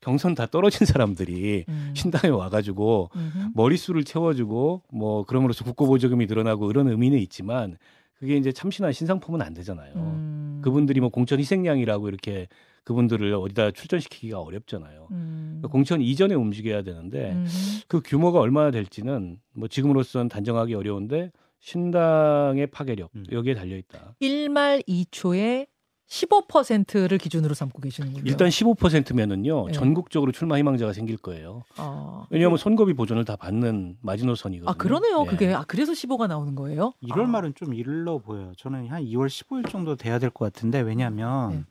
경선 0.01 0.35
다 0.35 0.47
떨어진 0.47 0.87
사람들이 0.87 1.65
음. 1.69 1.93
신당에 1.95 2.29
와가지고 2.29 3.11
음흠. 3.15 3.49
머릿수를 3.55 4.05
채워주고 4.05 4.83
뭐 4.93 5.25
그럼으로써 5.25 5.65
국고보조금이 5.65 6.27
늘어나고 6.27 6.71
이런 6.71 6.89
의미는 6.89 7.19
있지만 7.19 7.77
그게 8.19 8.37
이제 8.37 8.53
참신한 8.53 8.93
신상품은 8.93 9.43
안 9.43 9.55
되잖아요. 9.55 9.93
음. 9.97 10.61
그분들이 10.63 11.01
뭐 11.01 11.11
공천 11.11 11.39
희생양이라고 11.39 12.09
이렇게 12.09 12.49
그분들을 12.85 13.35
어디다 13.35 13.73
출전시키기가 13.73 14.41
어렵잖아요. 14.41 15.09
음. 15.11 15.59
그러니까 15.59 15.69
공천 15.69 16.01
이전에 16.01 16.35
움직여야 16.35 16.83
되는데 16.83 17.33
음흠. 17.33 17.49
그 17.89 18.01
규모가 18.05 18.41
얼마나 18.41 18.71
될지는 18.71 19.39
뭐 19.53 19.69
지금으로서는 19.69 20.29
단정하기 20.29 20.75
어려운데 20.75 21.33
신당의 21.61 22.67
파괴력 22.69 23.11
음. 23.17 23.25
여기에 23.33 23.55
달려 23.55 23.77
있다. 23.77 24.17
1말 24.21 24.87
2초에 24.87 25.67
15%를 26.15 27.19
기준으로 27.19 27.55
삼고 27.55 27.81
계시는군요. 27.81 28.23
일단 28.27 28.49
15%면은요 28.49 29.67
네. 29.67 29.73
전국적으로 29.73 30.31
출마 30.33 30.57
희망자가 30.59 30.93
생길 30.93 31.17
거예요. 31.17 31.65
아, 31.77 32.27
왜냐하면 32.31 32.57
선거비 32.59 32.95
보존을 32.95 33.25
다 33.25 33.35
받는 33.37 33.99
마지노선이거든요. 34.01 34.71
아 34.71 34.75
그러네요. 34.75 35.23
예. 35.27 35.31
그게 35.31 35.53
아 35.55 35.65
그래서 35.67 35.93
15가 35.93 36.29
나오는 36.29 36.55
거예요? 36.55 36.93
1월 37.03 37.25
아. 37.25 37.27
말은 37.27 37.55
좀 37.55 37.75
일러 37.75 38.19
보여요. 38.19 38.53
저는 38.57 38.89
한 38.89 39.03
2월 39.03 39.27
15일 39.27 39.69
정도 39.71 39.97
돼야 39.97 40.19
될 40.19 40.31
것 40.31 40.53
같은데 40.53 40.81
왜냐하면 40.81 41.51
네. 41.51 41.65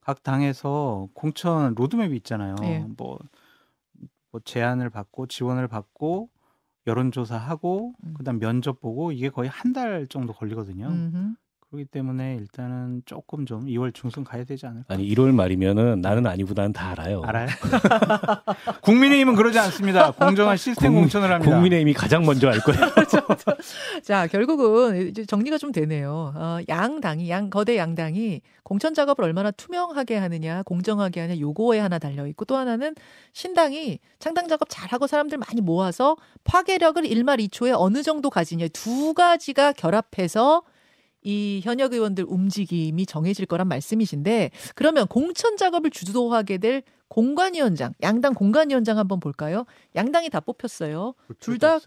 각 0.00 0.22
당에서 0.22 1.08
공천 1.12 1.74
로드맵이 1.74 2.16
있잖아요. 2.18 2.54
네. 2.60 2.84
뭐, 2.96 3.18
뭐 4.30 4.40
제안을 4.44 4.90
받고 4.90 5.26
지원을 5.26 5.66
받고 5.68 6.28
여론조사하고 6.86 7.94
음. 8.04 8.14
그다음 8.16 8.38
면접 8.38 8.80
보고 8.80 9.12
이게 9.12 9.28
거의 9.28 9.48
한 9.50 9.72
달 9.72 10.06
정도 10.06 10.32
걸리거든요. 10.32 10.86
음흠. 10.86 11.34
그렇기 11.70 11.84
때문에 11.90 12.36
일단은 12.36 13.02
조금 13.04 13.44
좀 13.44 13.66
2월 13.66 13.92
중순 13.92 14.24
가야 14.24 14.42
되지 14.44 14.64
않을까. 14.64 14.94
아니 14.94 15.06
1월 15.14 15.34
말이면은 15.34 16.00
나는 16.00 16.26
아니고 16.26 16.54
나는 16.56 16.72
다 16.72 16.92
알아요. 16.92 17.20
알아요? 17.26 17.46
국민의힘은 18.80 19.34
그러지 19.36 19.58
않습니다. 19.58 20.12
공정한 20.12 20.56
시스템 20.56 20.92
국민- 20.92 21.02
공천을 21.04 21.30
합니다. 21.30 21.52
국민의힘이 21.54 21.92
가장 21.92 22.24
먼저 22.24 22.48
알 22.48 22.60
거예요. 22.60 22.80
자 24.02 24.26
결국은 24.28 25.08
이제 25.08 25.26
정리가 25.26 25.58
좀 25.58 25.70
되네요. 25.70 26.32
어, 26.34 26.58
양 26.70 27.02
당이 27.02 27.28
양 27.28 27.50
거대 27.50 27.76
양당이 27.76 28.40
공천 28.62 28.94
작업을 28.94 29.22
얼마나 29.24 29.50
투명하게 29.50 30.16
하느냐, 30.16 30.62
공정하게 30.62 31.20
하냐 31.20 31.38
요거에 31.38 31.80
하나 31.80 31.98
달려 31.98 32.26
있고 32.28 32.46
또 32.46 32.56
하나는 32.56 32.94
신당이 33.34 33.98
창당 34.18 34.48
작업 34.48 34.68
잘하고 34.70 35.06
사람들 35.06 35.36
많이 35.36 35.60
모아서 35.60 36.16
파괴력을 36.44 37.02
1말 37.02 37.46
2초에 37.50 37.74
어느 37.76 38.02
정도 38.02 38.30
가지냐 38.30 38.68
두 38.68 39.12
가지가 39.12 39.72
결합해서 39.74 40.62
이 41.22 41.60
현역 41.64 41.92
의원들 41.92 42.24
움직임이 42.28 43.04
정해질 43.06 43.46
거란 43.46 43.68
말씀이신데 43.68 44.50
그러면 44.74 45.06
공천 45.06 45.56
작업을 45.56 45.90
주도하게 45.90 46.58
될 46.58 46.82
공관위원장, 47.08 47.94
양당 48.02 48.34
공관위원장 48.34 48.98
한번 48.98 49.18
볼까요? 49.18 49.64
양당이 49.96 50.30
다 50.30 50.40
뽑혔어요. 50.40 51.14
둘 51.40 51.58
다-. 51.58 51.78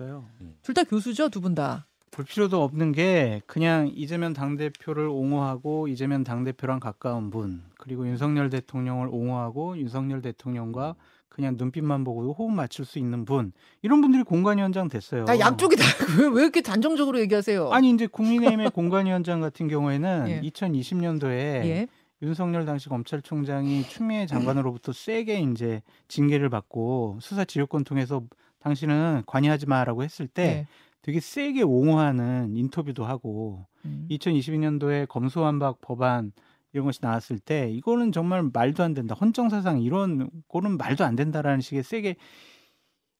둘 0.63 0.73
다 0.73 0.83
교수죠, 0.83 1.29
두 1.29 1.41
분 1.41 1.55
다. 1.55 1.85
볼 2.11 2.25
필요도 2.25 2.61
없는 2.61 2.91
게 2.91 3.41
그냥 3.47 3.89
이재명 3.95 4.33
당대표를 4.33 5.07
옹호하고 5.07 5.87
이재명 5.87 6.25
당대표랑 6.25 6.81
가까운 6.81 7.29
분 7.29 7.63
그리고 7.77 8.05
윤석열 8.05 8.49
대통령을 8.49 9.07
옹호하고 9.09 9.77
윤석열 9.77 10.21
대통령과 10.21 10.95
그냥 11.31 11.55
눈빛만 11.57 12.03
보고 12.03 12.33
호흡 12.33 12.51
맞출 12.51 12.85
수 12.85 12.99
있는 12.99 13.23
분 13.25 13.53
이런 13.81 14.01
분들이 14.01 14.21
공관위원장 14.23 14.89
됐어요. 14.89 15.25
아, 15.27 15.39
양쪽이 15.39 15.75
다 15.77 15.83
왜 16.19 16.27
왜 16.27 16.43
이렇게 16.43 16.61
단정적으로 16.61 17.19
얘기하세요? 17.21 17.71
아니 17.71 17.89
이제 17.89 18.05
국민의힘의 18.05 18.69
공관위원장 18.75 19.39
같은 19.39 19.67
경우에는 19.67 20.25
예. 20.27 20.41
2020년도에 20.41 21.29
예. 21.29 21.87
윤석열 22.21 22.65
당시 22.65 22.89
검찰총장이 22.89 23.83
추미애 23.83 24.27
장관으로부터 24.27 24.91
세게 24.93 25.39
이제 25.39 25.81
징계를 26.07 26.49
받고 26.49 27.17
수사 27.21 27.45
지휘권 27.45 27.83
통해서 27.85 28.21
당신은 28.59 29.23
관여하지 29.25 29.65
마라고 29.65 30.03
했을 30.03 30.27
때 30.27 30.43
네. 30.43 30.67
되게 31.01 31.19
세게 31.19 31.63
옹호하는 31.63 32.55
인터뷰도 32.55 33.05
하고 33.05 33.65
음. 33.85 34.07
2022년도에 34.11 35.07
검수완박 35.07 35.81
법안 35.81 36.31
이런 36.73 36.85
것이 36.85 36.99
나왔을 37.01 37.39
때 37.39 37.69
이거는 37.69 38.11
정말 38.11 38.49
말도 38.53 38.83
안 38.83 38.93
된다. 38.93 39.15
헌정 39.19 39.49
사상 39.49 39.81
이런 39.81 40.29
거는 40.47 40.77
말도 40.77 41.03
안 41.03 41.15
된다라는 41.15 41.61
식의 41.61 41.83
세게 41.83 42.15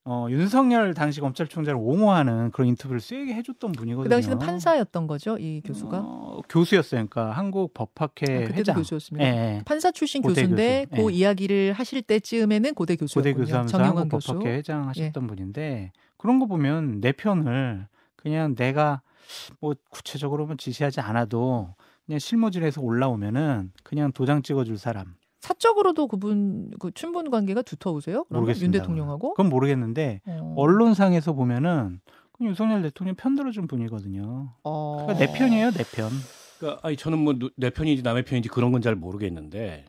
어, 0.03 0.25
윤석열 0.31 0.95
당시 0.95 1.21
검찰총장을 1.21 1.79
옹호하는 1.79 2.49
그런 2.51 2.69
인터뷰를 2.69 2.99
세게 2.99 3.35
해줬던 3.35 3.73
분이거든요. 3.73 4.03
그 4.03 4.09
당시는 4.09 4.39
판사였던 4.39 5.05
거죠, 5.05 5.37
이 5.37 5.61
교수가. 5.63 5.99
어, 5.99 6.41
교수였어요. 6.49 7.05
그러니까 7.07 7.31
한국 7.37 7.75
법학회 7.75 8.47
아, 8.49 8.53
회장. 8.53 8.75
교수였습니다. 8.77 9.23
예, 9.23 9.57
예. 9.57 9.61
판사 9.63 9.91
출신 9.91 10.23
고대 10.23 10.41
교수인데 10.41 10.87
교수. 10.89 11.03
그 11.03 11.11
예. 11.11 11.15
이야기를 11.17 11.73
하실 11.73 12.01
때쯤에는 12.01 12.73
고대 12.73 12.95
고대 12.95 13.01
교수였군요. 13.01 13.35
교수하면서 13.35 13.77
정영환 13.77 13.97
한국 13.97 14.17
교수. 14.17 14.31
예. 14.31 14.33
법학회 14.33 14.55
회장 14.55 14.87
하셨던 14.87 15.27
분인데 15.27 15.91
그런 16.17 16.39
거 16.39 16.47
보면 16.47 16.99
내 16.99 17.11
편을 17.11 17.87
그냥 18.15 18.55
내가 18.55 19.03
뭐 19.59 19.75
구체적으로 19.91 20.47
뭐 20.47 20.55
지시하지 20.55 20.99
않아도 21.01 21.75
그냥 22.05 22.19
실무진에서 22.19 22.81
올라오면은 22.81 23.71
그냥 23.83 24.11
도장 24.11 24.41
찍어줄 24.41 24.77
사람 24.77 25.15
사적으로도 25.39 26.07
그분 26.07 26.71
그 26.79 26.91
춘분 26.91 27.29
관계가 27.31 27.61
두터우세요? 27.63 28.25
모르겠습니다. 28.29 28.65
윤 28.65 28.71
대통령하고? 28.81 29.31
그건 29.33 29.49
모르겠는데 29.49 30.21
어. 30.27 30.53
언론상에서 30.57 31.33
보면은 31.33 31.99
그 32.33 32.45
윤석열 32.45 32.81
대통령 32.83 33.15
편 33.15 33.35
들어준 33.35 33.67
분이거든요. 33.67 34.53
어. 34.63 34.97
그러니까 35.05 35.25
내 35.25 35.33
편이에요, 35.33 35.71
내 35.71 35.83
편. 35.95 36.09
그러니까 36.59 36.87
아니 36.87 36.95
저는 36.95 37.17
뭐 37.19 37.33
내 37.57 37.71
편인지 37.71 38.03
남의 38.03 38.23
편인지 38.25 38.49
그런 38.49 38.71
건 38.71 38.81
잘 38.81 38.95
모르겠는데 38.95 39.85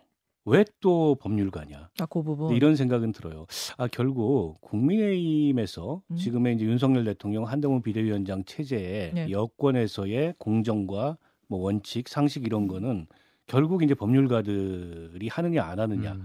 왜 0.46 0.64
또 0.80 1.16
법률가냐 1.20 1.90
아, 2.00 2.06
그 2.06 2.22
부분. 2.22 2.48
네, 2.50 2.56
이런 2.56 2.74
생각은 2.74 3.12
들어요. 3.12 3.46
아 3.76 3.86
결국 3.88 4.58
국민의힘에서 4.62 6.02
음. 6.10 6.16
지금의 6.16 6.54
이제 6.56 6.64
윤석열 6.64 7.04
대통령 7.04 7.44
한동훈 7.46 7.82
비대위원장 7.82 8.44
체제의 8.44 9.12
네. 9.14 9.30
여권에서의 9.30 10.34
공정과 10.38 11.16
뭐 11.52 11.60
원칙, 11.60 12.08
상식 12.08 12.46
이런 12.46 12.66
거는 12.66 13.06
결국 13.46 13.82
이제 13.82 13.94
법률가들이 13.94 15.28
하느냐 15.28 15.64
안 15.64 15.78
하느냐로 15.78 16.16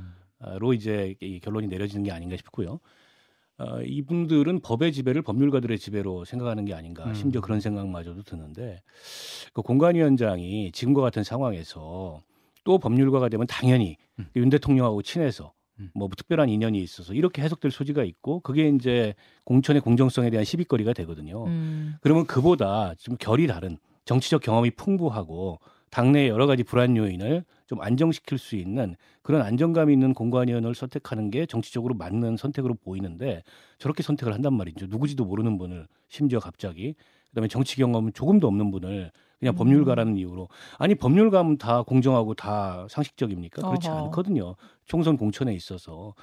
음. 0.69 0.73
이제 0.73 1.15
이 1.19 1.41
결론이 1.41 1.67
내려지는 1.67 2.03
게 2.03 2.11
아닌가 2.11 2.37
싶고요. 2.37 2.79
어, 3.57 3.81
이분들은 3.81 4.61
법의 4.61 4.93
지배를 4.93 5.23
법률가들의 5.23 5.77
지배로 5.79 6.23
생각하는 6.23 6.63
게 6.63 6.73
아닌가 6.73 7.05
음. 7.05 7.13
심지어 7.13 7.41
그런 7.41 7.59
생각마저도 7.59 8.23
드는데 8.23 8.81
그 9.51 9.61
공관위원장이 9.63 10.71
지금과 10.71 11.01
같은 11.01 11.23
상황에서 11.23 12.21
또 12.63 12.77
법률가가 12.77 13.27
되면 13.27 13.47
당연히 13.47 13.97
음. 14.19 14.27
윤 14.37 14.49
대통령하고 14.49 15.01
친해서 15.01 15.53
음. 15.79 15.89
뭐 15.93 16.07
특별한 16.15 16.47
인연이 16.47 16.81
있어서 16.81 17.13
이렇게 17.13 17.41
해석될 17.41 17.71
소지가 17.71 18.03
있고 18.03 18.39
그게 18.39 18.69
이제 18.69 19.13
공천의 19.43 19.81
공정성에 19.81 20.29
대한 20.29 20.45
시비거리가 20.45 20.93
되거든요. 20.93 21.45
음. 21.47 21.95
그러면 21.99 22.27
그보다 22.27 22.93
좀 22.99 23.17
결이 23.17 23.47
다른 23.47 23.77
정치적 24.07 24.41
경험이 24.41 24.71
풍부하고 24.71 25.59
당내 25.91 26.29
여러 26.29 26.47
가지 26.47 26.63
불안 26.63 26.97
요인을 26.97 27.43
좀 27.67 27.81
안정시킬 27.81 28.37
수 28.37 28.55
있는 28.55 28.95
그런 29.21 29.41
안정감 29.41 29.89
있는 29.89 30.13
공관위원을 30.13 30.73
선택하는 30.73 31.29
게 31.29 31.45
정치적으로 31.45 31.93
맞는 31.93 32.37
선택으로 32.37 32.73
보이는데 32.75 33.43
저렇게 33.77 34.03
선택을 34.03 34.33
한단 34.33 34.53
말이죠. 34.53 34.87
누구지도 34.87 35.25
모르는 35.25 35.57
분을 35.57 35.87
심지어 36.07 36.39
갑자기 36.39 36.95
그다음에 37.29 37.49
정치 37.49 37.75
경험은 37.75 38.13
조금도 38.13 38.47
없는 38.47 38.71
분을 38.71 39.11
그냥 39.39 39.53
음. 39.53 39.57
법률가라는 39.57 40.17
이유로 40.17 40.47
아니 40.77 40.95
법률가면 40.95 41.57
다 41.57 41.83
공정하고 41.83 42.33
다 42.33 42.87
상식적입니까? 42.89 43.67
그렇지 43.67 43.89
어허. 43.89 44.05
않거든요. 44.05 44.55
총선 44.85 45.17
공천에 45.17 45.53
있어서 45.53 46.13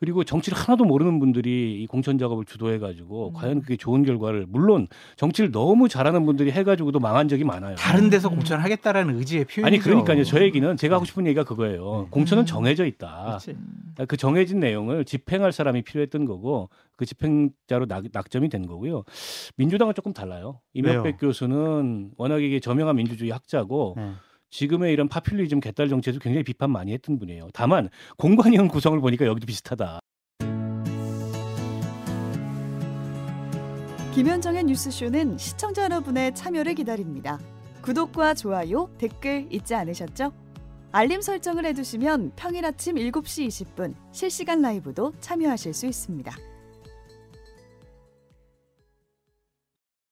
그리고 0.00 0.24
정치를 0.24 0.58
하나도 0.58 0.84
모르는 0.84 1.18
분들이 1.20 1.80
이 1.80 1.86
공천 1.86 2.18
작업을 2.18 2.44
주도해 2.44 2.78
가지고 2.78 3.28
음. 3.28 3.32
과연 3.32 3.60
그게 3.62 3.76
좋은 3.76 4.04
결과를 4.04 4.46
물론 4.48 4.88
정치를 5.16 5.50
너무 5.50 5.88
잘하는 5.88 6.26
분들이 6.26 6.50
해 6.50 6.64
가지고도 6.64 6.98
망한 6.98 7.28
적이 7.28 7.44
많아요. 7.44 7.76
다른 7.76 8.10
데서 8.10 8.28
음. 8.28 8.36
공천하겠다라는 8.36 9.16
의지의 9.18 9.44
표현이죠. 9.44 9.66
아니 9.66 9.78
그러니까요. 9.78 10.24
저 10.24 10.42
얘기는 10.42 10.76
제가 10.76 10.96
하고 10.96 11.04
싶은 11.04 11.26
얘기가 11.26 11.44
그거예요. 11.44 12.02
네. 12.02 12.08
공천은 12.10 12.42
음. 12.42 12.46
정해져 12.46 12.84
있다. 12.84 13.24
그렇지. 13.40 13.56
그 14.08 14.16
정해진 14.16 14.60
내용을 14.60 15.04
집행할 15.04 15.52
사람이 15.52 15.82
필요했던 15.82 16.24
거고 16.24 16.68
그 16.96 17.06
집행자로 17.06 17.86
낙, 17.86 18.04
낙점이 18.12 18.48
된 18.48 18.66
거고요. 18.66 19.04
민주당은 19.56 19.94
조금 19.94 20.12
달라요. 20.12 20.60
이명백 20.74 21.04
왜요? 21.04 21.16
교수는 21.18 22.10
워낙에 22.16 22.44
이게 22.46 22.60
저명한 22.60 22.96
민주주의 22.96 23.30
학자고 23.30 23.94
네. 23.96 24.12
지금의 24.54 24.92
이런 24.92 25.08
파퓰리즘 25.08 25.58
개딸 25.58 25.88
정치에도 25.88 26.20
굉장히 26.20 26.44
비판 26.44 26.70
많이 26.70 26.92
했던 26.92 27.18
분이에요. 27.18 27.48
다만 27.52 27.88
공관위원 28.16 28.68
구성을 28.68 28.98
보니까 29.00 29.26
여기도 29.26 29.46
비슷하다. 29.46 29.98
김현정의 34.14 34.62
뉴스쇼는 34.62 35.38
시청자 35.38 35.82
여러분의 35.82 36.36
참여를 36.36 36.76
기다립니다. 36.76 37.40
구독과 37.82 38.34
좋아요, 38.34 38.88
댓글 38.96 39.48
잊지 39.50 39.74
않으셨죠? 39.74 40.32
알림 40.92 41.20
설정을 41.20 41.66
해두시면 41.66 42.34
평일 42.36 42.64
아침 42.64 42.94
7시 42.94 43.48
20분 43.48 43.94
실시간 44.12 44.62
라이브도 44.62 45.14
참여하실 45.18 45.74
수 45.74 45.86
있습니다. 45.86 46.32